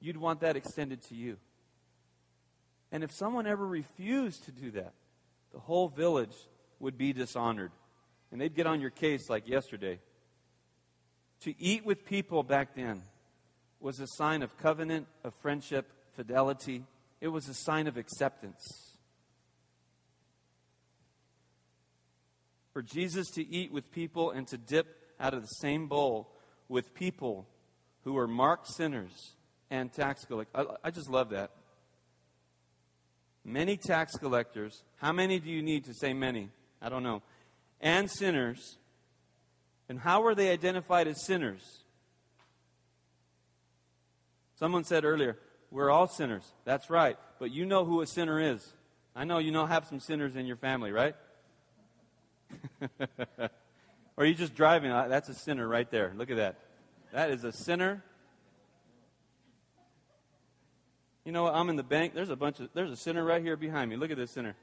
you'd 0.00 0.16
want 0.16 0.40
that 0.40 0.56
extended 0.56 1.02
to 1.04 1.14
you. 1.14 1.36
And 2.92 3.04
if 3.04 3.12
someone 3.12 3.46
ever 3.46 3.66
refused 3.66 4.44
to 4.44 4.52
do 4.52 4.70
that, 4.72 4.92
the 5.52 5.60
whole 5.60 5.88
village 5.88 6.34
would 6.78 6.96
be 6.96 7.12
dishonored. 7.12 7.70
And 8.32 8.40
they'd 8.40 8.54
get 8.54 8.66
on 8.66 8.80
your 8.80 8.90
case 8.90 9.28
like 9.28 9.48
yesterday. 9.48 10.00
To 11.42 11.54
eat 11.60 11.84
with 11.84 12.04
people 12.04 12.42
back 12.42 12.74
then 12.74 13.02
was 13.80 14.00
a 14.00 14.06
sign 14.06 14.42
of 14.42 14.56
covenant, 14.58 15.06
of 15.24 15.34
friendship, 15.40 15.90
fidelity. 16.14 16.84
It 17.20 17.28
was 17.28 17.48
a 17.48 17.54
sign 17.54 17.86
of 17.86 17.96
acceptance. 17.96 18.96
For 22.72 22.82
Jesus 22.82 23.28
to 23.30 23.46
eat 23.46 23.72
with 23.72 23.90
people 23.90 24.30
and 24.30 24.46
to 24.48 24.56
dip 24.56 24.86
out 25.18 25.34
of 25.34 25.42
the 25.42 25.48
same 25.60 25.86
bowl 25.88 26.30
with 26.68 26.94
people 26.94 27.48
who 28.04 28.12
were 28.12 28.28
marked 28.28 28.68
sinners 28.68 29.34
and 29.70 29.92
tax 29.92 30.24
collectors. 30.24 30.66
I, 30.84 30.88
I 30.88 30.90
just 30.90 31.10
love 31.10 31.30
that. 31.30 31.50
Many 33.44 33.76
tax 33.76 34.16
collectors. 34.16 34.82
How 34.96 35.12
many 35.12 35.40
do 35.40 35.50
you 35.50 35.62
need 35.62 35.86
to 35.86 35.94
say 35.94 36.12
many? 36.12 36.50
I 36.80 36.88
don't 36.88 37.02
know 37.02 37.22
and 37.80 38.10
sinners. 38.10 38.76
And 39.88 39.98
how 39.98 40.22
were 40.22 40.34
they 40.34 40.50
identified 40.50 41.08
as 41.08 41.24
sinners? 41.24 41.84
Someone 44.60 44.84
said 44.84 45.04
earlier, 45.04 45.36
we're 45.72 45.90
all 45.90 46.06
sinners. 46.06 46.44
That's 46.64 46.88
right. 46.88 47.16
But 47.40 47.50
you 47.50 47.66
know 47.66 47.84
who 47.84 48.00
a 48.02 48.06
sinner 48.06 48.38
is. 48.38 48.74
I 49.16 49.24
know 49.24 49.38
you 49.38 49.50
know 49.50 49.66
have 49.66 49.86
some 49.86 49.98
sinners 49.98 50.36
in 50.36 50.46
your 50.46 50.56
family, 50.56 50.92
right? 50.92 51.16
or 54.16 54.24
you 54.24 54.34
just 54.34 54.54
driving? 54.54 54.92
Uh, 54.92 55.08
that's 55.08 55.28
a 55.28 55.34
sinner 55.34 55.66
right 55.66 55.90
there. 55.90 56.12
Look 56.16 56.30
at 56.30 56.36
that. 56.36 56.58
That 57.12 57.30
is 57.30 57.42
a 57.42 57.50
sinner. 57.50 58.04
You 61.24 61.32
know 61.32 61.44
what? 61.44 61.54
I'm 61.54 61.68
in 61.70 61.76
the 61.76 61.82
bank. 61.82 62.14
There's 62.14 62.30
a 62.30 62.36
bunch 62.36 62.60
of 62.60 62.68
there's 62.72 62.92
a 62.92 62.96
sinner 62.96 63.24
right 63.24 63.42
here 63.42 63.56
behind 63.56 63.90
me. 63.90 63.96
Look 63.96 64.10
at 64.10 64.16
this 64.16 64.30
sinner. 64.30 64.54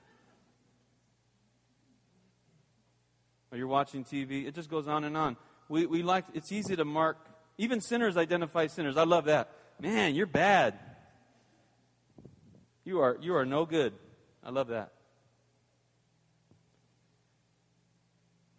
or 3.51 3.58
you're 3.58 3.68
watching 3.68 4.04
TV. 4.04 4.46
It 4.46 4.56
just 4.56 4.70
goes 4.70 4.88
on 4.88 5.04
and 5.04 5.16
on. 5.18 5.38
We, 5.70 5.86
we 5.86 6.04
like, 6.04 6.25
it's 6.34 6.51
easy 6.51 6.75
to 6.75 6.86
mark, 6.86 7.18
even 7.58 7.82
sinners 7.82 8.18
identify 8.18 8.68
sinners. 8.68 8.98
I 8.98 9.04
love 9.04 9.25
that. 9.25 9.50
Man, 9.79 10.15
you're 10.15 10.25
bad. 10.25 10.79
You 12.84 13.01
are, 13.01 13.17
you 13.22 13.36
are 13.36 13.46
no 13.46 13.65
good. 13.65 13.93
I 14.43 14.50
love 14.50 14.69
that. 14.69 14.93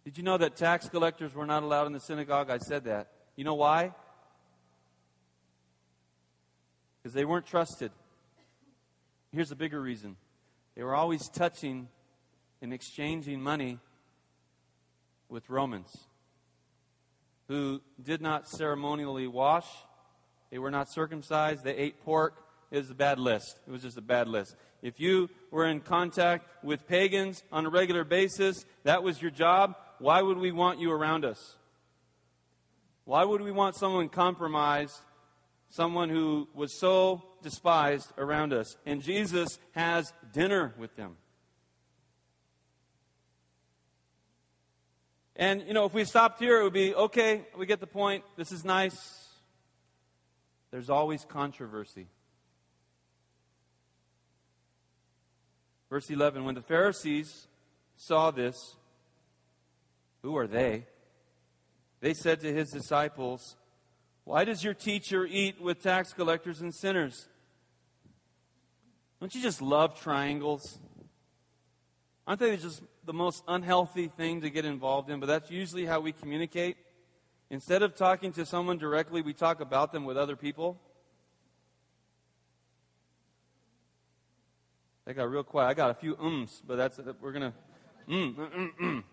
Did 0.05 0.17
you 0.17 0.23
know 0.23 0.37
that 0.37 0.55
tax 0.55 0.87
collectors 0.87 1.35
were 1.35 1.45
not 1.45 1.63
allowed 1.63 1.87
in 1.87 1.93
the 1.93 1.99
synagogue? 1.99 2.49
I 2.49 2.57
said 2.57 2.85
that. 2.85 3.11
You 3.35 3.43
know 3.43 3.55
why? 3.55 3.93
Because 6.97 7.13
they 7.13 7.25
weren't 7.25 7.45
trusted. 7.45 7.91
Here's 9.31 9.51
a 9.51 9.55
bigger 9.55 9.79
reason 9.79 10.15
they 10.75 10.83
were 10.83 10.95
always 10.95 11.27
touching 11.29 11.89
and 12.61 12.73
exchanging 12.73 13.41
money 13.41 13.79
with 15.27 15.49
Romans 15.49 16.07
who 17.47 17.81
did 18.01 18.21
not 18.21 18.47
ceremonially 18.47 19.27
wash. 19.27 19.67
They 20.51 20.59
were 20.59 20.71
not 20.71 20.91
circumcised. 20.91 21.63
They 21.63 21.75
ate 21.75 22.03
pork. 22.03 22.43
It 22.71 22.77
was 22.77 22.89
a 22.89 22.95
bad 22.95 23.19
list. 23.19 23.59
It 23.67 23.71
was 23.71 23.81
just 23.81 23.97
a 23.97 24.01
bad 24.01 24.27
list. 24.27 24.55
If 24.81 24.99
you 24.99 25.29
were 25.51 25.65
in 25.65 25.81
contact 25.81 26.63
with 26.63 26.87
pagans 26.87 27.43
on 27.51 27.65
a 27.65 27.69
regular 27.69 28.03
basis, 28.03 28.65
that 28.83 29.03
was 29.03 29.21
your 29.21 29.31
job. 29.31 29.75
Why 29.99 30.21
would 30.21 30.37
we 30.37 30.51
want 30.51 30.79
you 30.79 30.91
around 30.91 31.25
us? 31.25 31.55
Why 33.05 33.23
would 33.23 33.41
we 33.41 33.51
want 33.51 33.75
someone 33.75 34.07
compromised, 34.07 35.01
someone 35.69 36.09
who 36.09 36.47
was 36.53 36.79
so 36.79 37.23
despised 37.41 38.13
around 38.17 38.53
us? 38.53 38.77
And 38.85 39.01
Jesus 39.01 39.57
has 39.71 40.13
dinner 40.31 40.73
with 40.77 40.95
them. 40.95 41.17
And, 45.35 45.63
you 45.67 45.73
know, 45.73 45.85
if 45.85 45.93
we 45.93 46.03
stopped 46.05 46.39
here, 46.39 46.59
it 46.59 46.63
would 46.63 46.73
be 46.73 46.93
okay, 46.93 47.45
we 47.57 47.65
get 47.65 47.79
the 47.79 47.87
point. 47.87 48.23
This 48.37 48.51
is 48.51 48.63
nice. 48.63 49.18
There's 50.71 50.89
always 50.89 51.25
controversy. 51.25 52.07
Verse 55.89 56.09
11 56.09 56.43
When 56.43 56.55
the 56.55 56.61
Pharisees 56.61 57.47
saw 57.95 58.31
this, 58.31 58.75
who 60.21 60.37
are 60.37 60.47
they? 60.47 60.85
They 62.01 62.13
said 62.13 62.39
to 62.41 62.53
his 62.53 62.69
disciples, 62.69 63.55
Why 64.23 64.45
does 64.45 64.63
your 64.63 64.73
teacher 64.73 65.25
eat 65.25 65.61
with 65.61 65.81
tax 65.81 66.13
collectors 66.13 66.61
and 66.61 66.73
sinners? 66.73 67.27
Don't 69.19 69.33
you 69.35 69.41
just 69.41 69.61
love 69.61 69.99
triangles? 69.99 70.79
Aren't 72.25 72.39
they 72.39 72.55
just 72.57 72.83
the 73.05 73.13
most 73.13 73.43
unhealthy 73.47 74.07
thing 74.07 74.41
to 74.41 74.49
get 74.49 74.63
involved 74.63 75.09
in? 75.09 75.19
But 75.19 75.25
that's 75.25 75.49
usually 75.49 75.85
how 75.85 75.99
we 75.99 76.11
communicate. 76.11 76.77
Instead 77.49 77.81
of 77.81 77.95
talking 77.95 78.31
to 78.33 78.45
someone 78.45 78.77
directly, 78.77 79.21
we 79.21 79.33
talk 79.33 79.59
about 79.59 79.91
them 79.91 80.05
with 80.05 80.17
other 80.17 80.35
people. 80.35 80.79
I 85.07 85.13
got 85.13 85.31
real 85.31 85.43
quiet. 85.43 85.67
I 85.69 85.73
got 85.73 85.89
a 85.89 85.95
few 85.95 86.15
ums, 86.19 86.61
but 86.65 86.75
that's 86.75 86.99
we're 87.19 87.31
gonna 87.31 87.53
mm, 88.07 88.35
mm, 88.35 88.51
mm, 88.51 88.69
mm. 88.79 89.03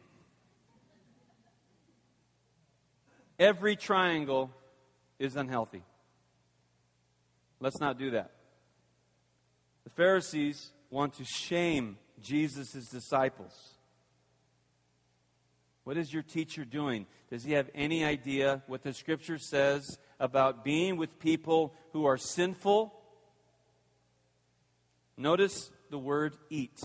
Every 3.38 3.76
triangle 3.76 4.50
is 5.19 5.37
unhealthy. 5.37 5.83
Let's 7.61 7.81
not 7.81 7.99
do 7.99 8.11
that. 8.11 8.33
The 9.85 9.90
Pharisees 9.90 10.73
want 10.90 11.14
to 11.14 11.25
shame 11.25 11.97
Jesus' 12.21 12.90
disciples. 12.90 13.75
What 15.87 15.97
is 15.97 16.12
your 16.12 16.25
teacher 16.25 16.64
doing? 16.64 17.07
Does 17.31 17.45
he 17.45 17.52
have 17.52 17.71
any 17.73 18.05
idea 18.05 18.61
what 18.66 18.83
the 18.83 18.93
scripture 18.93 19.38
says 19.38 20.00
about 20.19 20.64
being 20.64 20.97
with 20.97 21.21
people 21.21 21.75
who 21.93 22.07
are 22.07 22.16
sinful? 22.16 22.93
Notice 25.16 25.71
the 25.90 25.99
word 25.99 26.35
eat. 26.50 26.81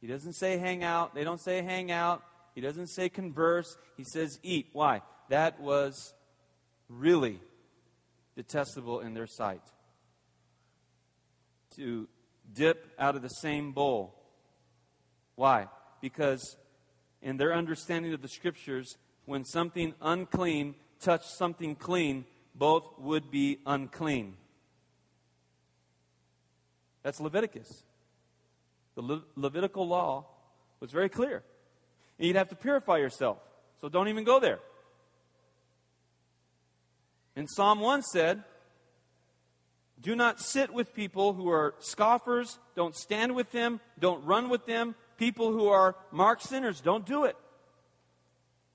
He 0.00 0.06
doesn't 0.06 0.34
say 0.34 0.56
hang 0.58 0.84
out. 0.84 1.16
They 1.16 1.24
don't 1.24 1.40
say 1.40 1.62
hang 1.62 1.90
out. 1.90 2.22
He 2.54 2.60
doesn't 2.60 2.86
say 2.86 3.08
converse. 3.08 3.76
He 3.96 4.04
says 4.04 4.38
eat. 4.44 4.68
Why? 4.72 5.02
That 5.30 5.58
was 5.58 6.14
really 6.88 7.40
detestable 8.36 9.00
in 9.00 9.14
their 9.14 9.26
sight. 9.26 9.62
To 11.74 12.06
dip 12.52 12.86
out 13.00 13.16
of 13.16 13.22
the 13.22 13.28
same 13.28 13.72
bowl. 13.72 14.14
Why? 15.34 15.66
Because 16.00 16.56
in 17.22 17.36
their 17.36 17.52
understanding 17.54 18.12
of 18.12 18.22
the 18.22 18.28
scriptures, 18.28 18.96
when 19.26 19.44
something 19.44 19.94
unclean 20.00 20.74
touched 21.00 21.30
something 21.30 21.74
clean, 21.74 22.24
both 22.54 22.88
would 22.98 23.30
be 23.30 23.58
unclean. 23.66 24.36
That's 27.02 27.20
Leviticus. 27.20 27.84
The 28.94 29.02
Le- 29.02 29.22
Levitical 29.36 29.86
law 29.86 30.26
was 30.80 30.90
very 30.90 31.08
clear. 31.08 31.42
And 32.18 32.26
you'd 32.26 32.36
have 32.36 32.48
to 32.50 32.56
purify 32.56 32.98
yourself. 32.98 33.38
So 33.80 33.88
don't 33.88 34.08
even 34.08 34.24
go 34.24 34.40
there. 34.40 34.58
And 37.36 37.48
Psalm 37.48 37.80
1 37.80 38.02
said, 38.02 38.42
Do 40.00 40.14
not 40.14 40.40
sit 40.40 40.72
with 40.72 40.94
people 40.94 41.32
who 41.32 41.48
are 41.48 41.74
scoffers. 41.78 42.58
Don't 42.76 42.94
stand 42.94 43.34
with 43.34 43.52
them. 43.52 43.80
Don't 43.98 44.24
run 44.24 44.50
with 44.50 44.66
them. 44.66 44.94
People 45.20 45.52
who 45.52 45.68
are 45.68 45.96
marked 46.10 46.44
sinners, 46.44 46.80
don't 46.80 47.04
do 47.04 47.24
it. 47.24 47.36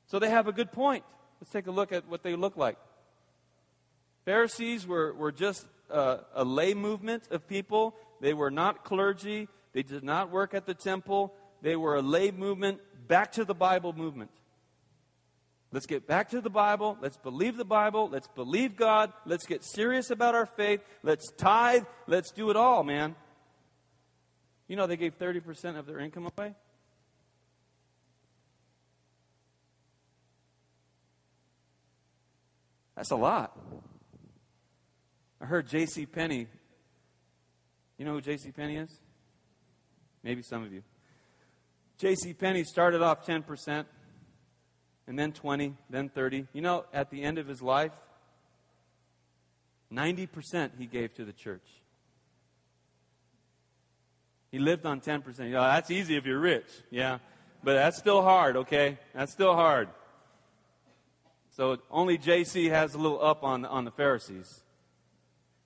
So 0.05 0.19
they 0.19 0.29
have 0.29 0.47
a 0.47 0.51
good 0.51 0.71
point. 0.71 1.03
Let's 1.41 1.51
take 1.51 1.65
a 1.65 1.71
look 1.71 1.91
at 1.91 2.07
what 2.07 2.21
they 2.21 2.35
look 2.35 2.55
like. 2.55 2.77
Pharisees 4.25 4.85
were, 4.85 5.11
were 5.15 5.31
just 5.31 5.65
a, 5.89 6.19
a 6.35 6.45
lay 6.45 6.75
movement 6.75 7.23
of 7.31 7.47
people. 7.47 7.95
They 8.21 8.35
were 8.35 8.51
not 8.51 8.83
clergy. 8.83 9.47
They 9.73 9.81
did 9.81 10.03
not 10.03 10.29
work 10.29 10.53
at 10.53 10.67
the 10.67 10.75
temple. 10.75 11.33
They 11.63 11.75
were 11.75 11.95
a 11.95 12.03
lay 12.03 12.29
movement, 12.29 12.79
back 13.07 13.31
to 13.33 13.43
the 13.43 13.55
Bible 13.55 13.93
movement. 13.93 14.29
Let's 15.71 15.87
get 15.87 16.05
back 16.05 16.29
to 16.29 16.41
the 16.41 16.51
Bible. 16.51 16.95
Let's 17.01 17.17
believe 17.17 17.57
the 17.57 17.65
Bible. 17.65 18.07
Let's 18.07 18.27
believe 18.27 18.75
God. 18.75 19.11
Let's 19.25 19.47
get 19.47 19.63
serious 19.63 20.11
about 20.11 20.35
our 20.35 20.45
faith. 20.45 20.83
Let's 21.01 21.31
tithe. 21.37 21.85
Let's 22.05 22.31
do 22.31 22.51
it 22.51 22.55
all, 22.55 22.83
man. 22.83 23.15
You 24.67 24.75
know, 24.75 24.87
they 24.87 24.97
gave 24.97 25.17
30% 25.17 25.77
of 25.77 25.85
their 25.85 25.99
income 25.99 26.29
away. 26.37 26.55
That's 32.95 33.11
a 33.11 33.15
lot. 33.15 33.57
I 35.41 35.45
heard 35.45 35.67
J.C. 35.67 36.05
Penney. 36.05 36.47
You 37.97 38.05
know 38.05 38.13
who 38.13 38.21
J.C. 38.21 38.51
Penney 38.51 38.77
is? 38.77 38.89
Maybe 40.23 40.41
some 40.41 40.63
of 40.63 40.73
you. 40.73 40.81
J.C. 41.97 42.33
Penney 42.33 42.63
started 42.63 43.01
off 43.01 43.25
10%, 43.25 43.85
and 45.07 45.19
then 45.19 45.31
20, 45.31 45.75
then 45.89 46.09
30. 46.09 46.47
You 46.51 46.61
know, 46.61 46.85
at 46.93 47.09
the 47.09 47.21
end 47.21 47.37
of 47.37 47.47
his 47.47 47.61
life, 47.61 47.93
90% 49.93 50.71
he 50.77 50.87
gave 50.87 51.13
to 51.15 51.25
the 51.25 51.33
church. 51.33 51.67
He 54.55 54.59
lived 54.59 54.85
on 54.85 55.01
10%. 55.01 55.37
You 55.39 55.49
know, 55.49 55.61
that's 55.63 55.91
easy 55.91 56.15
if 56.15 56.25
you're 56.25 56.39
rich. 56.39 56.67
Yeah. 56.89 57.17
But 57.61 57.73
that's 57.73 57.97
still 57.97 58.21
hard, 58.21 58.55
okay? 58.55 58.97
That's 59.13 59.33
still 59.33 59.53
hard. 59.53 59.89
So 61.49 61.79
only 61.91 62.17
JC 62.17 62.69
has 62.69 62.93
a 62.93 62.97
little 62.97 63.21
up 63.21 63.43
on, 63.43 63.65
on 63.65 63.83
the 63.83 63.91
Pharisees. 63.91 64.63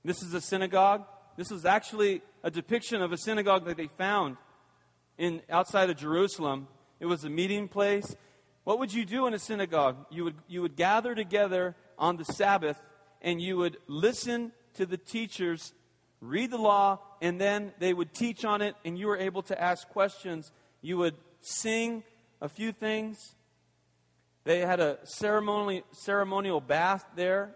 This 0.04 0.23
is 0.23 0.34
a 0.34 0.41
synagogue. 0.41 1.06
This 1.38 1.52
is 1.52 1.65
actually 1.65 2.23
a 2.41 2.49
depiction 2.49 3.04
of 3.04 3.12
a 3.12 3.17
synagogue 3.19 3.65
that 3.65 3.78
they 3.78 3.86
found 3.86 4.38
in 5.19 5.43
outside 5.52 5.91
of 5.91 5.97
Jerusalem. 5.97 6.67
It 6.99 7.06
was 7.06 7.23
a 7.23 7.30
meeting 7.30 7.67
place. 7.67 8.15
What 8.63 8.80
would 8.80 8.91
you 8.91 9.06
do 9.06 9.28
in 9.28 9.36
a 9.36 9.39
synagogue? 9.39 9.97
You 10.10 10.23
would, 10.23 10.36
you 10.47 10.63
would 10.63 10.75
gather 10.75 11.13
together 11.13 11.75
on 11.99 12.17
the 12.17 12.25
Sabbath 12.25 12.82
and 13.21 13.39
you 13.39 13.56
would 13.58 13.78
listen 13.86 14.52
to 14.73 14.88
the 14.88 14.97
teachers 14.97 15.73
read 16.21 16.51
the 16.51 16.58
law, 16.58 16.99
and 17.21 17.39
then 17.39 17.71
they 17.79 17.93
would 17.93 18.13
teach 18.13 18.45
on 18.45 18.62
it, 18.62 18.75
and 18.84 18.97
you 18.97 19.08
were 19.08 19.17
able 19.17 19.41
to 19.43 19.62
ask 19.62 19.88
questions. 19.89 20.51
You 20.82 20.97
would 20.97 21.15
sing 21.41 22.03
a 22.41 22.49
few 22.49 22.71
things. 22.71 23.36
They 24.43 24.60
had 24.60 24.79
a 24.79 24.99
ceremonial, 25.03 25.84
ceremonial 25.91 26.62
bath 26.62 27.05
there 27.15 27.55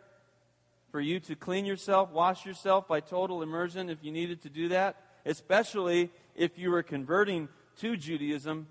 for 0.91 1.02
you 1.02 1.19
to 1.21 1.36
clean 1.36 1.65
yourself, 1.65 2.12
wash 2.12 2.45
yourself 2.45 2.88
by 2.88 2.99
total 2.99 3.41
immersion 3.41 3.89
if 3.89 4.04
you 4.04 4.12
needed 4.12 4.41
to 4.43 4.49
do 4.49 4.69
that, 4.69 4.95
especially 5.26 6.12
if 6.36 6.58
you 6.58 6.69
were 6.69 6.84
converting 6.84 7.49
to 7.80 7.97
Judaism. 7.97 8.67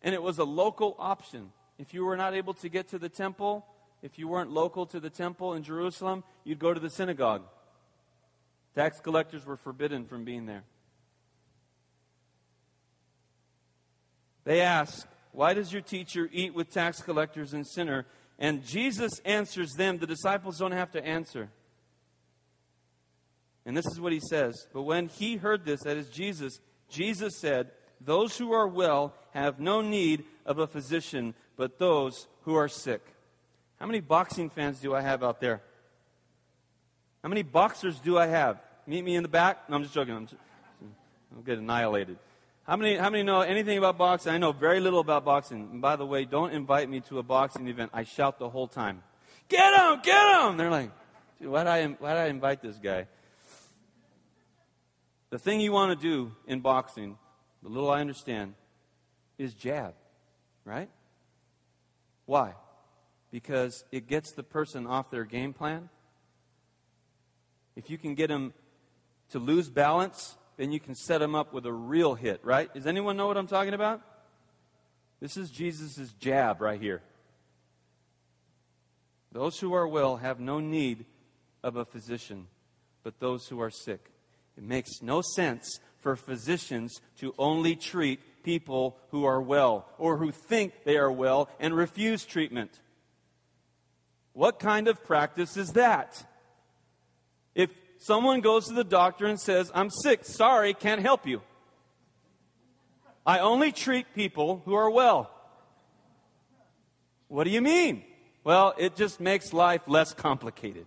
And 0.00 0.14
it 0.14 0.22
was 0.22 0.38
a 0.38 0.44
local 0.44 0.96
option. 0.98 1.52
If 1.78 1.92
you 1.92 2.04
were 2.04 2.16
not 2.16 2.34
able 2.34 2.54
to 2.54 2.68
get 2.68 2.88
to 2.88 2.98
the 2.98 3.08
temple, 3.08 3.66
if 4.02 4.18
you 4.18 4.26
weren't 4.26 4.50
local 4.50 4.86
to 4.86 5.00
the 5.00 5.10
temple 5.10 5.54
in 5.54 5.62
Jerusalem, 5.62 6.24
you'd 6.44 6.58
go 6.58 6.72
to 6.72 6.80
the 6.80 6.90
synagogue. 6.90 7.42
Tax 8.74 9.00
collectors 9.00 9.44
were 9.44 9.56
forbidden 9.56 10.04
from 10.06 10.24
being 10.24 10.46
there. 10.46 10.64
They 14.44 14.60
ask, 14.60 15.06
Why 15.32 15.54
does 15.54 15.72
your 15.72 15.82
teacher 15.82 16.28
eat 16.32 16.54
with 16.54 16.70
tax 16.70 17.00
collectors 17.00 17.52
and 17.52 17.66
sinner? 17.66 18.06
And 18.38 18.64
Jesus 18.64 19.20
answers 19.24 19.72
them. 19.74 19.98
The 19.98 20.06
disciples 20.06 20.58
don't 20.58 20.72
have 20.72 20.90
to 20.92 21.04
answer. 21.04 21.50
And 23.64 23.76
this 23.76 23.86
is 23.86 24.00
what 24.00 24.12
he 24.12 24.20
says. 24.20 24.66
But 24.72 24.82
when 24.82 25.08
he 25.08 25.36
heard 25.36 25.64
this, 25.64 25.82
that 25.82 25.96
is 25.96 26.08
Jesus, 26.08 26.58
Jesus 26.88 27.38
said, 27.38 27.70
Those 28.00 28.36
who 28.36 28.52
are 28.52 28.66
well 28.66 29.14
have 29.32 29.60
no 29.60 29.80
need 29.80 30.24
of 30.44 30.58
a 30.58 30.66
physician, 30.66 31.34
but 31.56 31.78
those 31.78 32.26
who 32.42 32.54
are 32.54 32.68
sick. 32.68 33.02
How 33.78 33.86
many 33.86 34.00
boxing 34.00 34.50
fans 34.50 34.80
do 34.80 34.94
I 34.94 35.02
have 35.02 35.22
out 35.22 35.40
there? 35.40 35.62
How 37.22 37.28
many 37.28 37.42
boxers 37.42 37.98
do 38.00 38.18
I 38.18 38.26
have? 38.26 38.60
Meet 38.86 39.04
me 39.04 39.14
in 39.14 39.22
the 39.22 39.28
back? 39.28 39.68
No, 39.68 39.76
I'm 39.76 39.82
just 39.82 39.94
joking. 39.94 40.14
I'm 40.14 40.26
just, 40.26 40.40
I'll 41.34 41.42
get 41.42 41.58
annihilated. 41.58 42.18
How 42.64 42.76
many, 42.76 42.96
how 42.96 43.10
many 43.10 43.22
know 43.22 43.40
anything 43.40 43.78
about 43.78 43.96
boxing? 43.98 44.32
I 44.32 44.38
know 44.38 44.52
very 44.52 44.80
little 44.80 45.00
about 45.00 45.24
boxing. 45.24 45.68
And 45.72 45.82
by 45.82 45.96
the 45.96 46.06
way, 46.06 46.24
don't 46.24 46.52
invite 46.52 46.88
me 46.88 47.00
to 47.02 47.18
a 47.18 47.22
boxing 47.22 47.68
event. 47.68 47.90
I 47.94 48.04
shout 48.04 48.38
the 48.38 48.48
whole 48.48 48.66
time, 48.66 49.02
Get 49.48 49.74
him! 49.74 50.00
Get 50.02 50.40
him! 50.40 50.56
They're 50.56 50.70
like, 50.70 50.90
why 51.38 51.64
did, 51.64 51.70
I, 51.70 51.86
why 51.98 52.14
did 52.14 52.20
I 52.20 52.26
invite 52.26 52.62
this 52.62 52.76
guy? 52.76 53.06
The 55.30 55.38
thing 55.38 55.60
you 55.60 55.72
want 55.72 55.98
to 55.98 56.06
do 56.06 56.32
in 56.46 56.60
boxing, 56.60 57.18
the 57.62 57.68
little 57.68 57.90
I 57.90 58.00
understand, 58.00 58.54
is 59.38 59.54
jab, 59.54 59.94
right? 60.64 60.88
Why? 62.26 62.54
Because 63.30 63.84
it 63.90 64.06
gets 64.06 64.32
the 64.32 64.42
person 64.42 64.86
off 64.86 65.10
their 65.10 65.24
game 65.24 65.52
plan 65.52 65.88
if 67.76 67.90
you 67.90 67.98
can 67.98 68.14
get 68.14 68.28
them 68.28 68.52
to 69.30 69.38
lose 69.38 69.70
balance, 69.70 70.36
then 70.56 70.72
you 70.72 70.80
can 70.80 70.94
set 70.94 71.18
them 71.18 71.34
up 71.34 71.52
with 71.52 71.66
a 71.66 71.72
real 71.72 72.14
hit, 72.14 72.44
right? 72.44 72.72
Does 72.72 72.86
anyone 72.86 73.16
know 73.16 73.26
what 73.26 73.36
I'm 73.36 73.46
talking 73.46 73.74
about? 73.74 74.00
This 75.20 75.36
is 75.36 75.50
Jesus' 75.50 76.12
jab 76.18 76.60
right 76.60 76.80
here. 76.80 77.02
Those 79.30 79.58
who 79.60 79.72
are 79.72 79.88
well 79.88 80.16
have 80.16 80.40
no 80.40 80.60
need 80.60 81.06
of 81.62 81.76
a 81.76 81.84
physician, 81.84 82.48
but 83.02 83.18
those 83.20 83.46
who 83.48 83.60
are 83.60 83.70
sick. 83.70 84.10
It 84.56 84.64
makes 84.64 85.00
no 85.00 85.22
sense 85.22 85.80
for 85.98 86.16
physicians 86.16 87.00
to 87.18 87.34
only 87.38 87.76
treat 87.76 88.20
people 88.42 88.98
who 89.10 89.24
are 89.24 89.40
well 89.40 89.86
or 89.98 90.18
who 90.18 90.30
think 90.32 90.84
they 90.84 90.96
are 90.96 91.12
well 91.12 91.48
and 91.58 91.74
refuse 91.74 92.24
treatment. 92.24 92.80
What 94.34 94.58
kind 94.58 94.88
of 94.88 95.04
practice 95.04 95.56
is 95.56 95.72
that? 95.72 96.26
Someone 98.02 98.40
goes 98.40 98.66
to 98.66 98.74
the 98.74 98.82
doctor 98.82 99.26
and 99.26 99.38
says, 99.40 99.70
I'm 99.72 99.88
sick, 99.88 100.24
sorry, 100.24 100.74
can't 100.74 101.00
help 101.00 101.24
you. 101.24 101.40
I 103.24 103.38
only 103.38 103.70
treat 103.70 104.12
people 104.12 104.60
who 104.64 104.74
are 104.74 104.90
well. 104.90 105.30
What 107.28 107.44
do 107.44 107.50
you 107.50 107.62
mean? 107.62 108.02
Well, 108.42 108.74
it 108.76 108.96
just 108.96 109.20
makes 109.20 109.52
life 109.52 109.82
less 109.86 110.12
complicated. 110.14 110.86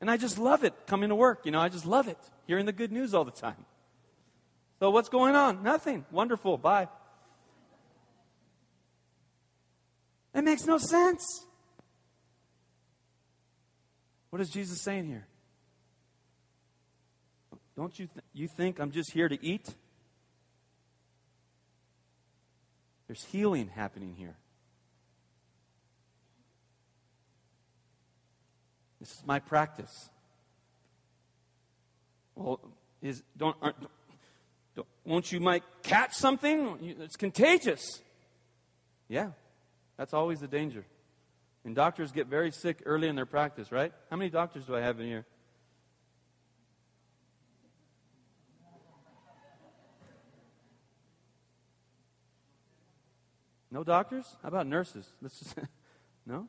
And 0.00 0.08
I 0.08 0.18
just 0.18 0.38
love 0.38 0.62
it 0.62 0.72
coming 0.86 1.08
to 1.08 1.16
work. 1.16 1.40
You 1.44 1.50
know, 1.50 1.58
I 1.58 1.68
just 1.68 1.84
love 1.84 2.06
it 2.06 2.18
hearing 2.46 2.66
the 2.66 2.72
good 2.72 2.92
news 2.92 3.12
all 3.12 3.24
the 3.24 3.32
time. 3.32 3.66
So, 4.78 4.90
what's 4.90 5.08
going 5.08 5.34
on? 5.34 5.64
Nothing. 5.64 6.06
Wonderful. 6.12 6.58
Bye. 6.58 6.86
It 10.32 10.44
makes 10.44 10.64
no 10.64 10.78
sense. 10.78 11.44
What 14.30 14.42
is 14.42 14.50
Jesus 14.50 14.80
saying 14.80 15.06
here? 15.06 15.26
Don't 17.76 17.96
you, 17.98 18.06
th- 18.06 18.24
you 18.34 18.48
think 18.48 18.80
I'm 18.80 18.90
just 18.90 19.12
here 19.12 19.28
to 19.28 19.44
eat? 19.44 19.74
There's 23.06 23.24
healing 23.24 23.68
happening 23.68 24.14
here. 24.16 24.36
This 29.00 29.10
is 29.12 29.22
my 29.24 29.38
practice. 29.38 30.10
Well, 32.34 32.60
is 33.00 33.22
don't, 33.36 33.56
don't 34.74 34.88
won't 35.04 35.32
you 35.32 35.40
might 35.40 35.62
catch 35.82 36.14
something? 36.14 36.96
It's 37.00 37.16
contagious. 37.16 38.02
Yeah, 39.08 39.30
that's 39.96 40.12
always 40.12 40.40
the 40.40 40.48
danger. 40.48 40.84
And 41.68 41.76
doctors 41.76 42.12
get 42.12 42.28
very 42.28 42.50
sick 42.50 42.82
early 42.86 43.08
in 43.08 43.14
their 43.14 43.26
practice, 43.26 43.70
right? 43.70 43.92
How 44.08 44.16
many 44.16 44.30
doctors 44.30 44.64
do 44.64 44.74
I 44.74 44.80
have 44.80 44.98
in 45.00 45.06
here? 45.06 45.26
No 53.70 53.84
doctors? 53.84 54.24
How 54.42 54.48
about 54.48 54.66
nurses? 54.66 55.06
Let's 55.20 55.38
just 55.40 55.58
no. 56.26 56.48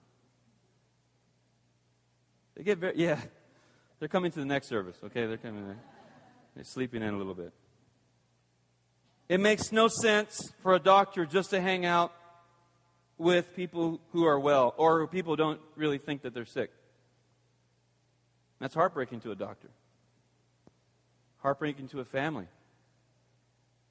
They 2.55 2.63
get 2.63 2.77
very 2.77 2.93
yeah. 2.95 3.19
They're 3.99 4.07
coming 4.07 4.31
to 4.31 4.39
the 4.39 4.45
next 4.45 4.69
service. 4.69 4.95
Okay, 5.03 5.25
they're 5.25 5.35
coming. 5.35 5.65
There. 5.65 5.79
They're 6.55 6.63
sleeping 6.63 7.01
in 7.01 7.13
a 7.13 7.17
little 7.17 7.35
bit. 7.35 7.51
It 9.27 9.41
makes 9.41 9.73
no 9.73 9.89
sense 9.89 10.53
for 10.61 10.75
a 10.75 10.79
doctor 10.79 11.25
just 11.25 11.49
to 11.49 11.59
hang 11.59 11.85
out 11.85 12.13
with 13.19 13.55
people 13.55 13.99
who 14.13 14.25
are 14.25 14.39
well 14.39 14.73
or 14.77 15.05
people 15.05 15.35
don't 15.35 15.59
really 15.75 15.99
think 15.99 16.23
that 16.23 16.33
they're 16.33 16.45
sick. 16.45 16.71
That's 18.59 18.73
heartbreaking 18.73 19.19
to 19.21 19.31
a 19.31 19.35
doctor, 19.35 19.69
heartbreaking 21.39 21.89
to 21.89 21.99
a 21.99 22.05
family. 22.05 22.47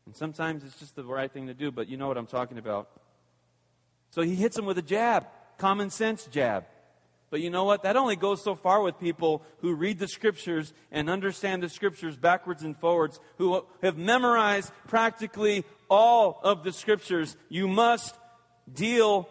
And 0.07 0.17
sometimes 0.17 0.64
it's 0.64 0.79
just 0.79 0.97
the 0.97 1.05
right 1.05 1.31
thing 1.31 1.47
to 1.47 1.55
do, 1.55 1.71
but 1.71 1.88
you 1.88 1.97
know 1.97 2.09
what 2.09 2.17
I'm 2.17 2.27
talking 2.27 2.59
about. 2.59 2.88
So 4.11 4.23
he 4.23 4.35
hits 4.35 4.59
him 4.59 4.64
with 4.64 4.79
a 4.79 4.83
jab, 4.83 5.27
common 5.59 5.91
sense 5.91 6.27
jab. 6.27 6.64
But 7.31 7.43
you 7.43 7.51
know 7.51 7.64
what? 7.64 7.83
That 7.83 7.97
only 7.97 8.17
goes 8.17 8.43
so 8.43 8.55
far 8.55 8.81
with 8.81 8.99
people 8.99 9.43
who 9.61 9.75
read 9.75 9.99
the 9.99 10.09
scriptures 10.09 10.73
and 10.91 11.11
understand 11.11 11.62
the 11.62 11.69
scriptures 11.69 12.17
backwards 12.17 12.62
and 12.62 12.75
forwards, 12.75 13.21
who 13.37 13.67
have 13.83 13.99
memorized 13.99 14.73
practically 14.87 15.67
all 15.91 16.41
of 16.43 16.64
the 16.64 16.73
scriptures. 16.73 17.37
You 17.51 17.69
must 17.69 18.14
deal 18.74 19.28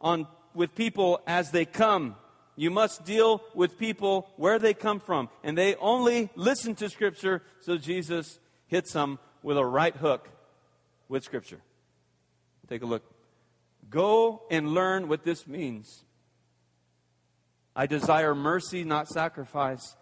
on, 0.00 0.26
with 0.54 0.74
people 0.74 1.20
as 1.26 1.50
they 1.50 1.64
come. 1.64 2.16
You 2.56 2.70
must 2.70 3.04
deal 3.04 3.42
with 3.54 3.78
people 3.78 4.28
where 4.36 4.58
they 4.58 4.74
come 4.74 5.00
from. 5.00 5.28
And 5.42 5.56
they 5.56 5.76
only 5.76 6.30
listen 6.34 6.74
to 6.76 6.90
Scripture, 6.90 7.42
so 7.60 7.76
Jesus 7.76 8.38
hits 8.66 8.92
them 8.92 9.18
with 9.42 9.56
a 9.56 9.64
right 9.64 9.96
hook 9.96 10.28
with 11.08 11.24
Scripture. 11.24 11.60
Take 12.68 12.82
a 12.82 12.86
look. 12.86 13.02
Go 13.88 14.42
and 14.50 14.74
learn 14.74 15.08
what 15.08 15.24
this 15.24 15.46
means. 15.46 16.04
I 17.74 17.86
desire 17.86 18.34
mercy, 18.34 18.84
not 18.84 19.08
sacrifice, 19.08 19.96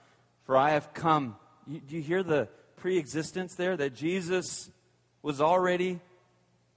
for 0.45 0.57
I 0.57 0.71
have 0.71 0.93
come. 0.93 1.37
You, 1.67 1.81
do 1.81 1.97
you 1.97 2.03
hear 2.03 2.23
the 2.23 2.49
pre 2.77 2.99
existence 2.99 3.55
there? 3.55 3.77
That 3.77 3.95
Jesus 3.95 4.71
was 5.23 5.41
already 5.41 6.01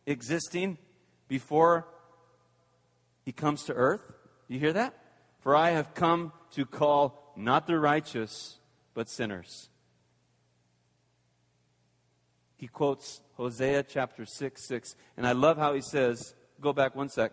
existing 0.06 0.78
before 1.32 1.88
he 3.24 3.32
comes 3.32 3.64
to 3.64 3.74
earth. 3.74 4.02
You 4.50 4.60
hear 4.60 4.74
that? 4.74 4.94
For 5.40 5.56
I 5.56 5.70
have 5.70 5.94
come 5.94 6.34
to 6.56 6.66
call 6.66 7.32
not 7.38 7.68
the 7.68 7.80
righteous, 7.80 8.60
but 8.94 9.08
sinners. 9.08 9.70
He 12.58 12.68
quotes 12.68 13.22
Hosea 13.38 13.84
chapter 13.84 14.26
6 14.26 14.62
6. 14.62 14.96
And 15.16 15.26
I 15.26 15.32
love 15.32 15.58
how 15.58 15.74
he 15.74 15.80
says, 15.80 16.36
go 16.60 16.74
back 16.74 16.98
one 16.98 17.08
sec. 17.08 17.32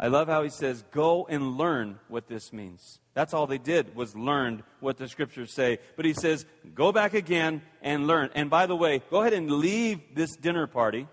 I 0.00 0.08
love 0.08 0.28
how 0.28 0.42
he 0.42 0.48
says, 0.48 0.82
go 0.90 1.26
and 1.28 1.58
learn 1.58 1.98
what 2.08 2.28
this 2.28 2.54
means. 2.54 3.00
That's 3.12 3.34
all 3.34 3.46
they 3.46 3.58
did 3.58 3.94
was 3.94 4.16
learn 4.16 4.62
what 4.80 4.96
the 4.96 5.08
scriptures 5.08 5.52
say. 5.52 5.78
But 5.94 6.06
he 6.06 6.14
says, 6.14 6.46
go 6.74 6.90
back 6.90 7.12
again 7.12 7.60
and 7.82 8.06
learn. 8.06 8.30
And 8.34 8.48
by 8.48 8.64
the 8.64 8.76
way, 8.76 9.02
go 9.10 9.20
ahead 9.20 9.34
and 9.34 9.50
leave 9.50 10.00
this 10.14 10.36
dinner 10.36 10.66
party 10.66 11.06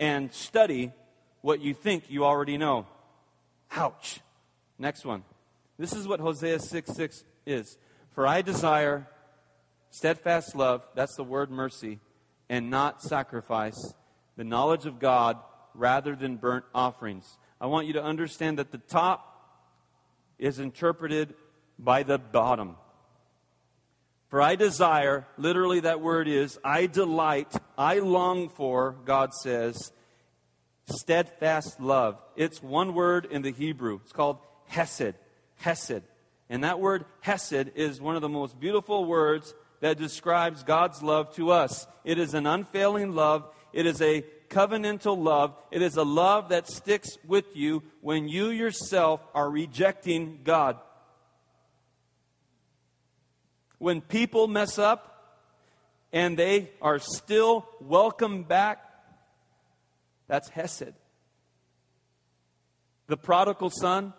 and 0.00 0.32
study 0.32 0.92
what 1.42 1.60
you 1.60 1.74
think 1.74 2.04
you 2.08 2.24
already 2.24 2.58
know. 2.58 2.86
Ouch. 3.72 4.20
Next 4.78 5.04
one. 5.04 5.22
This 5.78 5.92
is 5.92 6.08
what 6.08 6.18
Hosea 6.20 6.58
6 6.58 6.90
6 6.92 7.24
is. 7.46 7.78
For 8.12 8.26
I 8.26 8.42
desire 8.42 9.06
steadfast 9.90 10.56
love, 10.56 10.88
that's 10.94 11.14
the 11.16 11.24
word 11.24 11.50
mercy, 11.50 12.00
and 12.48 12.70
not 12.70 13.02
sacrifice, 13.02 13.94
the 14.36 14.44
knowledge 14.44 14.86
of 14.86 14.98
God 14.98 15.38
rather 15.74 16.16
than 16.16 16.36
burnt 16.36 16.64
offerings. 16.74 17.38
I 17.60 17.66
want 17.66 17.86
you 17.86 17.92
to 17.92 18.02
understand 18.02 18.58
that 18.58 18.72
the 18.72 18.78
top 18.78 19.26
is 20.38 20.58
interpreted 20.58 21.34
by 21.78 22.02
the 22.02 22.18
bottom. 22.18 22.76
For 24.30 24.40
I 24.40 24.54
desire, 24.54 25.26
literally 25.36 25.80
that 25.80 26.00
word 26.00 26.28
is, 26.28 26.58
I 26.64 26.86
delight, 26.86 27.52
I 27.76 27.98
long 27.98 28.48
for, 28.48 28.94
God 29.04 29.34
says, 29.34 29.92
steadfast 30.86 31.80
love. 31.80 32.16
It's 32.36 32.62
one 32.62 32.94
word 32.94 33.26
in 33.28 33.42
the 33.42 33.50
Hebrew. 33.50 33.98
It's 34.04 34.12
called 34.12 34.38
hesed. 34.66 35.14
Hesed. 35.56 36.02
And 36.48 36.62
that 36.62 36.78
word 36.78 37.04
hesed 37.20 37.72
is 37.74 38.00
one 38.00 38.14
of 38.14 38.22
the 38.22 38.28
most 38.28 38.58
beautiful 38.58 39.04
words 39.04 39.52
that 39.80 39.98
describes 39.98 40.62
God's 40.62 41.02
love 41.02 41.34
to 41.34 41.50
us. 41.50 41.88
It 42.04 42.18
is 42.18 42.32
an 42.34 42.46
unfailing 42.46 43.16
love. 43.16 43.48
It 43.72 43.84
is 43.84 44.00
a 44.00 44.24
covenantal 44.48 45.20
love. 45.20 45.54
It 45.72 45.82
is 45.82 45.96
a 45.96 46.04
love 46.04 46.50
that 46.50 46.68
sticks 46.68 47.18
with 47.26 47.46
you 47.54 47.82
when 48.00 48.28
you 48.28 48.50
yourself 48.50 49.20
are 49.34 49.50
rejecting 49.50 50.40
God. 50.44 50.76
When 53.80 54.00
people 54.00 54.46
mess 54.46 54.78
up 54.78 55.42
and 56.12 56.38
they 56.38 56.70
are 56.80 57.00
still 57.00 57.66
welcome 57.80 58.44
back 58.44 58.86
that's 60.30 60.48
Hesed. 60.48 60.92
The 63.08 63.16
prodigal 63.16 63.70
son, 63.70 64.12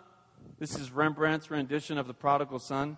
this 0.59 0.75
is 0.75 0.91
Rembrandt's 0.91 1.49
rendition 1.49 1.97
of 1.97 2.05
the 2.05 2.13
prodigal 2.13 2.59
son. 2.59 2.97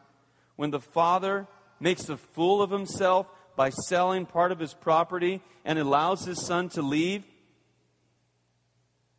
When 0.55 0.71
the 0.71 0.79
father 0.79 1.47
makes 1.79 2.09
a 2.09 2.17
fool 2.17 2.63
of 2.63 2.71
himself 2.71 3.27
by 3.55 3.69
selling 3.69 4.25
part 4.25 4.51
of 4.51 4.57
his 4.57 4.73
property 4.73 5.43
and 5.63 5.77
allows 5.77 6.25
his 6.25 6.43
son 6.43 6.69
to 6.69 6.81
leave, 6.81 7.23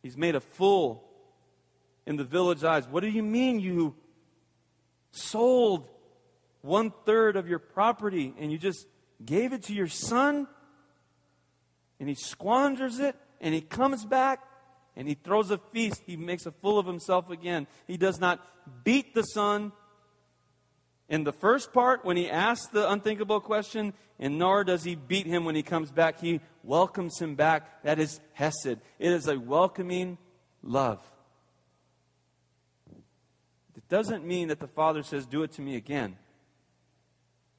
he's 0.03 0.17
made 0.17 0.35
a 0.35 0.41
fool 0.41 1.07
in 2.05 2.17
the 2.17 2.25
village 2.25 2.65
eyes. 2.65 2.89
What 2.89 3.01
do 3.01 3.09
you 3.09 3.23
mean 3.23 3.61
you 3.61 3.95
sold 5.11 5.87
one 6.65 6.91
third 7.05 7.35
of 7.35 7.47
your 7.47 7.59
property 7.59 8.33
and 8.39 8.51
you 8.51 8.57
just 8.57 8.87
gave 9.23 9.53
it 9.53 9.63
to 9.63 9.73
your 9.73 9.87
son? 9.87 10.47
And 11.99 12.09
he 12.09 12.15
squanders 12.15 12.99
it 12.99 13.15
and 13.39 13.53
he 13.53 13.61
comes 13.61 14.05
back 14.05 14.39
and 14.95 15.07
he 15.07 15.13
throws 15.13 15.51
a 15.51 15.57
feast. 15.71 16.01
He 16.05 16.17
makes 16.17 16.45
a 16.45 16.51
fool 16.51 16.79
of 16.79 16.85
himself 16.85 17.29
again. 17.29 17.67
He 17.87 17.97
does 17.97 18.19
not 18.19 18.45
beat 18.83 19.13
the 19.13 19.23
son. 19.23 19.71
in 21.07 21.23
the 21.23 21.31
first 21.31 21.71
part 21.71 22.03
when 22.03 22.17
he 22.17 22.29
asks 22.29 22.67
the 22.71 22.89
unthinkable 22.89 23.39
question, 23.39 23.93
and 24.17 24.39
nor 24.39 24.63
does 24.63 24.83
he 24.83 24.95
beat 24.95 25.27
him 25.27 25.45
when 25.45 25.53
he 25.53 25.61
comes 25.61 25.91
back. 25.91 26.19
He 26.19 26.41
welcomes 26.63 27.19
him 27.19 27.35
back. 27.35 27.83
That 27.83 27.99
is 27.99 28.19
Hesed. 28.33 28.79
It 28.97 29.11
is 29.11 29.27
a 29.27 29.37
welcoming 29.37 30.17
love. 30.63 30.99
It 33.75 33.87
doesn't 33.87 34.25
mean 34.25 34.47
that 34.47 34.59
the 34.59 34.67
Father 34.67 35.03
says, 35.03 35.27
Do 35.27 35.43
it 35.43 35.51
to 35.53 35.61
me 35.61 35.75
again, 35.75 36.17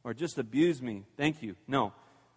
or 0.07 0.15
just 0.15 0.39
abuse 0.39 0.81
me. 0.81 1.03
Thank 1.17 1.43
you. 1.43 1.57
No. 1.67 1.93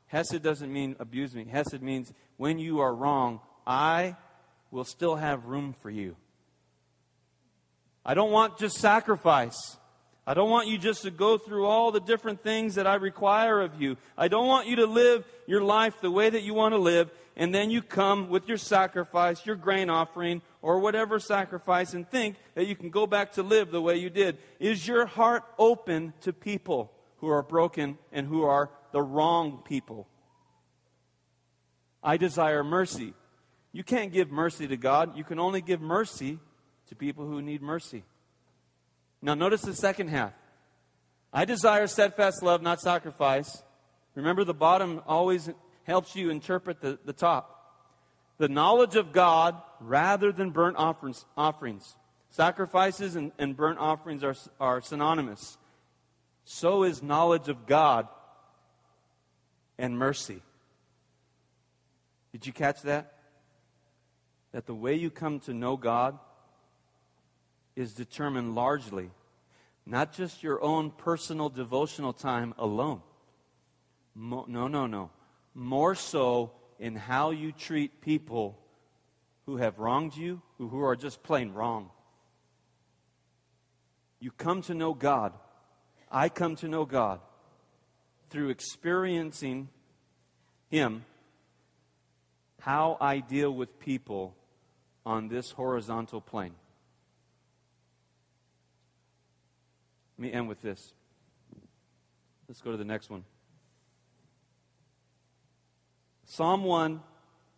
Hesed 0.08 0.41
doesn't 0.41 0.73
mean 0.73 0.95
abuse 0.99 1.36
me. 1.36 1.45
Hesed 1.45 1.84
means 1.84 2.12
when 2.36 2.58
you 2.58 2.79
are 2.79 2.93
wrong, 2.93 3.41
I 3.65 4.15
will 4.71 4.84
still 4.84 5.17
have 5.17 5.45
room 5.45 5.75
for 5.79 5.91
you. 5.91 6.15
I 8.03 8.15
don't 8.15 8.32
want 8.32 8.58
just 8.58 8.77
sacrifice. 8.77 9.77
I 10.25 10.34
don't 10.34 10.49
want 10.49 10.67
you 10.67 10.79
just 10.79 11.03
to 11.03 11.12
go 11.12 11.38
through 11.38 11.67
all 11.67 11.91
the 11.91 11.99
different 11.99 12.41
things 12.41 12.73
that 12.73 12.88
I 12.88 12.95
require 12.95 13.62
of 13.62 13.79
you. 13.79 13.97
I 14.17 14.29
don't 14.29 14.47
want 14.47 14.67
you 14.67 14.77
to 14.77 14.88
live 14.88 15.23
your 15.45 15.62
life 15.62 16.01
the 16.01 16.10
way 16.10 16.27
that 16.27 16.41
you 16.41 16.55
want 16.55 16.73
to 16.73 16.79
live, 16.79 17.12
and 17.36 17.53
then 17.53 17.69
you 17.69 17.84
come 17.84 18.29
with 18.29 18.47
your 18.47 18.58
sacrifice, 18.58 19.45
your 19.45 19.55
grain 19.55 19.91
offering, 19.91 20.41
or 20.63 20.79
whatever 20.79 21.19
sacrifice, 21.19 21.93
and 21.93 22.10
think 22.10 22.36
that 22.55 22.65
you 22.65 22.75
can 22.75 22.89
go 22.89 23.05
back 23.05 23.34
to 23.34 23.43
live 23.43 23.69
the 23.69 23.82
way 23.82 23.97
you 23.97 24.10
did. 24.10 24.39
Is 24.60 24.88
your 24.88 25.05
heart 25.05 25.43
open 25.60 26.13
to 26.21 26.34
people 26.34 26.91
who 27.19 27.29
are 27.29 27.43
broken 27.43 27.97
and 28.12 28.27
who 28.27 28.43
are 28.43 28.69
the 28.91 29.01
wrong 29.01 29.62
people? 29.65 30.08
I 32.01 32.17
desire 32.17 32.63
mercy. 32.63 33.13
You 33.71 33.84
can't 33.84 34.12
give 34.12 34.32
mercy 34.32 34.67
to 34.67 34.77
God. 34.77 35.17
You 35.17 35.23
can 35.23 35.39
only 35.39 35.62
give 35.62 35.82
mercy 35.82 36.39
to 36.88 36.95
people 36.95 37.25
who 37.25 37.41
need 37.41 37.62
mercy. 37.62 38.03
Now, 39.21 39.34
notice 39.34 39.62
the 39.62 39.75
second 39.75 40.08
half. 40.10 40.34
I 41.32 41.45
desire 41.45 41.86
steadfast 41.88 42.41
love, 42.41 42.62
not 42.62 42.79
sacrifice. 42.79 43.62
Remember, 44.15 44.43
the 44.43 44.53
bottom 44.53 45.01
always 45.05 45.49
helps 45.84 46.15
you 46.15 46.29
interpret 46.29 46.82
the, 46.82 46.97
the 47.05 47.13
top. 47.13 47.55
The 48.38 48.47
knowledge 48.47 48.95
of 48.95 49.12
God 49.12 49.62
rather 49.79 50.32
than 50.32 50.51
burnt 50.51 50.77
offerings. 50.77 51.25
offerings. 51.38 51.95
Sacrifices 52.29 53.15
and, 53.15 53.32
and 53.38 53.55
burnt 53.55 53.79
offerings 53.79 54.23
are, 54.23 54.36
are 54.60 54.82
synonymous. 54.82 55.58
So 56.51 56.81
is 56.81 57.03
knowledge 57.03 57.47
of 57.47 57.67
God 57.67 58.07
and 59.77 59.95
mercy. 59.95 60.41
Did 62.31 62.47
you 62.47 62.51
catch 62.51 62.81
that? 62.81 63.13
That 64.51 64.65
the 64.65 64.73
way 64.73 64.95
you 64.95 65.12
come 65.12 65.41
to 65.41 65.53
know 65.53 65.77
God 65.77 66.17
is 67.75 67.93
determined 67.93 68.55
largely 68.55 69.12
not 69.85 70.12
just 70.12 70.41
your 70.41 70.59
own 70.63 70.89
personal 70.89 71.49
devotional 71.49 72.13
time 72.13 72.55
alone. 72.57 73.03
Mo- 74.15 74.45
no, 74.47 74.67
no, 74.67 74.88
no. 74.88 75.12
More 75.53 75.93
so 75.93 76.53
in 76.79 76.95
how 76.95 77.29
you 77.29 77.51
treat 77.51 78.01
people 78.01 78.57
who 79.45 79.57
have 79.57 79.77
wronged 79.77 80.17
you, 80.17 80.41
who 80.57 80.81
are 80.81 80.95
just 80.95 81.21
plain 81.21 81.51
wrong. 81.51 81.91
You 84.19 84.31
come 84.31 84.63
to 84.63 84.73
know 84.73 84.95
God. 84.95 85.33
I 86.12 86.30
come 86.30 86.56
to 86.58 86.67
know 86.67 86.86
God 86.86 87.19
through 88.30 88.50
experiencing 88.50 89.69
Him, 90.69 91.06
how 92.60 92.98
I 93.00 93.19
deal 93.19 93.52
with 93.54 93.80
people 93.80 94.36
on 95.06 95.28
this 95.28 95.52
horizontal 95.52 96.22
plane. 96.22 96.54
Let 100.17 100.24
me 100.24 100.34
end 100.34 100.48
with 100.48 100.62
this. 100.62 100.93
Let's 102.48 102.62
go 102.62 102.72
to 102.72 102.78
the 102.78 102.84
next 102.84 103.10
one. 103.10 103.24
Psalm 106.26 106.63
1 106.63 107.02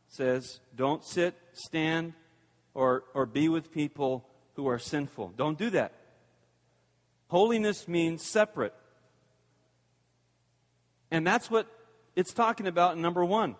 says, 0.09 0.59
Don't 0.75 1.03
sit, 1.03 1.35
stand, 1.53 2.13
or, 2.73 3.03
or 3.13 3.25
be 3.25 3.49
with 3.49 3.71
people 3.71 4.25
who 4.55 4.67
are 4.67 4.79
sinful. 4.79 5.33
Don't 5.35 5.57
do 5.57 5.69
that. 5.71 5.93
Holiness 7.31 7.87
means 7.87 8.25
separate. 8.25 8.73
And 11.11 11.25
that's 11.25 11.49
what 11.49 11.65
it's 12.13 12.33
talking 12.33 12.67
about 12.67 12.97
in 12.97 13.01
number 13.01 13.23
one. 13.23 13.55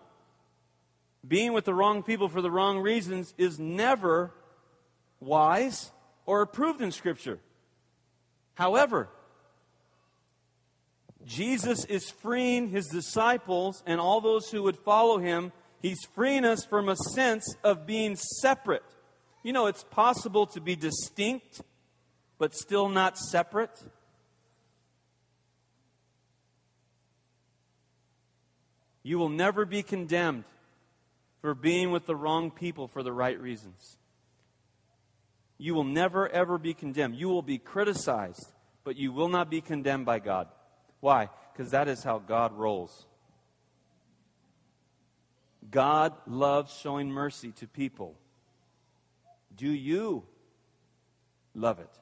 Being 1.26 1.54
with 1.54 1.64
the 1.64 1.72
wrong 1.72 2.02
people 2.02 2.28
for 2.28 2.42
the 2.42 2.50
wrong 2.50 2.80
reasons 2.80 3.32
is 3.38 3.58
never 3.58 4.34
wise 5.20 5.90
or 6.26 6.42
approved 6.42 6.82
in 6.82 6.92
Scripture. 6.92 7.38
However, 8.52 9.08
Jesus 11.24 11.86
is 11.86 12.10
freeing 12.10 12.68
his 12.68 12.88
disciples 12.88 13.82
and 13.86 13.98
all 13.98 14.20
those 14.20 14.50
who 14.50 14.64
would 14.64 14.76
follow 14.76 15.16
him. 15.16 15.50
He's 15.80 16.04
freeing 16.14 16.44
us 16.44 16.66
from 16.66 16.90
a 16.90 16.96
sense 16.96 17.56
of 17.64 17.86
being 17.86 18.16
separate. 18.16 18.84
You 19.42 19.54
know, 19.54 19.64
it's 19.64 19.84
possible 19.84 20.44
to 20.48 20.60
be 20.60 20.76
distinct, 20.76 21.62
but 22.42 22.56
still 22.56 22.88
not 22.88 23.16
separate. 23.16 23.84
You 29.04 29.16
will 29.16 29.28
never 29.28 29.64
be 29.64 29.84
condemned 29.84 30.42
for 31.40 31.54
being 31.54 31.92
with 31.92 32.06
the 32.06 32.16
wrong 32.16 32.50
people 32.50 32.88
for 32.88 33.04
the 33.04 33.12
right 33.12 33.40
reasons 33.40 33.96
you 35.62 35.74
will 35.74 35.84
never, 35.84 36.28
ever 36.28 36.58
be 36.58 36.74
condemned. 36.74 37.14
You 37.14 37.28
will 37.28 37.40
be 37.40 37.56
criticized, 37.56 38.52
but 38.82 38.96
you 38.96 39.12
will 39.12 39.28
not 39.28 39.48
be 39.48 39.60
condemned 39.60 40.04
by 40.04 40.18
God. 40.18 40.48
Why? 40.98 41.28
Because 41.52 41.70
that 41.70 41.86
is 41.86 42.02
how 42.02 42.18
God 42.18 42.52
rolls. 42.52 43.06
God 45.70 46.14
loves 46.26 46.76
showing 46.76 47.12
mercy 47.12 47.52
to 47.52 47.68
people. 47.68 48.16
Do 49.56 49.70
you 49.70 50.24
love 51.54 51.78
it? 51.78 52.01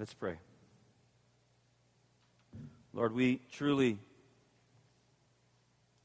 Let's 0.00 0.14
pray. 0.14 0.36
Lord, 2.94 3.14
we 3.14 3.38
truly 3.52 3.98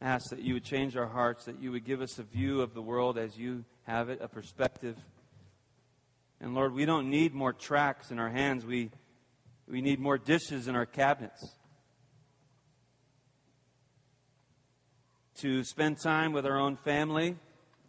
ask 0.02 0.32
that 0.32 0.42
you 0.42 0.56
would 0.56 0.66
change 0.66 0.98
our 0.98 1.08
hearts, 1.08 1.46
that 1.46 1.62
you 1.62 1.72
would 1.72 1.86
give 1.86 2.02
us 2.02 2.20
a 2.20 2.24
view 2.24 2.60
of 2.60 2.74
the 2.74 2.82
world 2.82 3.18
as 3.18 3.38
you 3.38 3.64
have 3.84 4.10
it, 4.10 4.20
a 4.22 4.28
perspective. 4.28 4.98
And 6.42 6.54
Lord, 6.54 6.74
we 6.74 6.84
don't 6.84 7.10
need 7.10 7.34
more 7.34 7.54
tracts 7.54 8.12
in 8.12 8.20
our 8.20 8.28
hands. 8.28 8.66
We, 8.66 8.92
we 9.66 9.80
need 9.80 10.02
more 10.02 10.18
dishes 10.18 10.68
in 10.68 10.76
our 10.76 10.86
cabinets. 10.86 11.56
To 15.38 15.64
spend 15.64 16.02
time 16.02 16.34
with 16.34 16.46
our 16.46 16.60
own 16.60 16.76
family, 16.76 17.38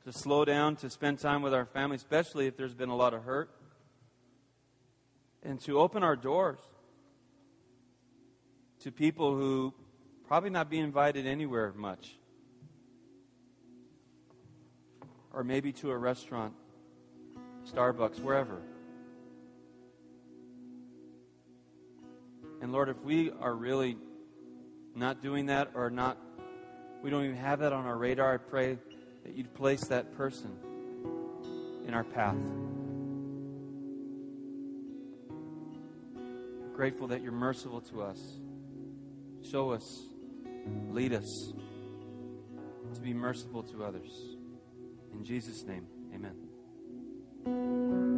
to 0.05 0.13
slow 0.13 0.45
down, 0.45 0.77
to 0.77 0.89
spend 0.89 1.19
time 1.19 1.43
with 1.43 1.53
our 1.53 1.67
family, 1.67 1.97
especially 1.97 2.47
if 2.47 2.57
there's 2.57 2.75
been 2.75 2.91
a 2.91 2.97
lot 2.97 3.13
of 3.13 3.25
hurt. 3.25 3.51
And 5.47 5.61
to 5.61 5.79
open 5.79 6.03
our 6.03 6.17
doors 6.17 6.59
to 8.81 8.91
people 8.91 9.35
who 9.37 9.73
Probably 10.27 10.51
not 10.51 10.69
be 10.69 10.79
invited 10.79 11.27
anywhere 11.27 11.73
much. 11.77 12.17
Or 15.33 15.45
maybe 15.45 15.73
to 15.75 15.91
a 15.93 15.97
restaurant, 15.97 16.55
Starbucks, 17.71 18.21
wherever. 18.21 18.61
And 22.61 22.73
Lord, 22.73 22.89
if 22.89 23.05
we 23.05 23.31
are 23.41 23.55
really 23.55 23.97
not 24.97 25.23
doing 25.23 25.47
that 25.47 25.71
or 25.75 25.91
not, 25.91 26.17
we 27.03 27.11
don't 27.11 27.25
even 27.25 27.37
have 27.37 27.61
that 27.61 27.73
on 27.73 27.85
our 27.85 27.97
radar, 27.97 28.35
I 28.35 28.39
pray 28.39 28.79
that 29.25 29.35
you'd 29.35 29.55
place 29.55 29.85
that 29.85 30.17
person 30.17 30.51
in 31.87 31.95
our 31.95 32.05
path. 32.05 32.37
Grateful 36.77 37.09
that 37.09 37.23
you're 37.23 37.33
merciful 37.33 37.81
to 37.81 38.03
us. 38.03 38.21
Show 39.43 39.71
us 39.71 40.07
Lead 40.91 41.13
us 41.13 41.53
to 42.95 43.01
be 43.01 43.13
merciful 43.13 43.63
to 43.63 43.85
others. 43.85 44.37
In 45.13 45.25
Jesus' 45.25 45.65
name, 45.65 45.87
amen. 46.15 48.16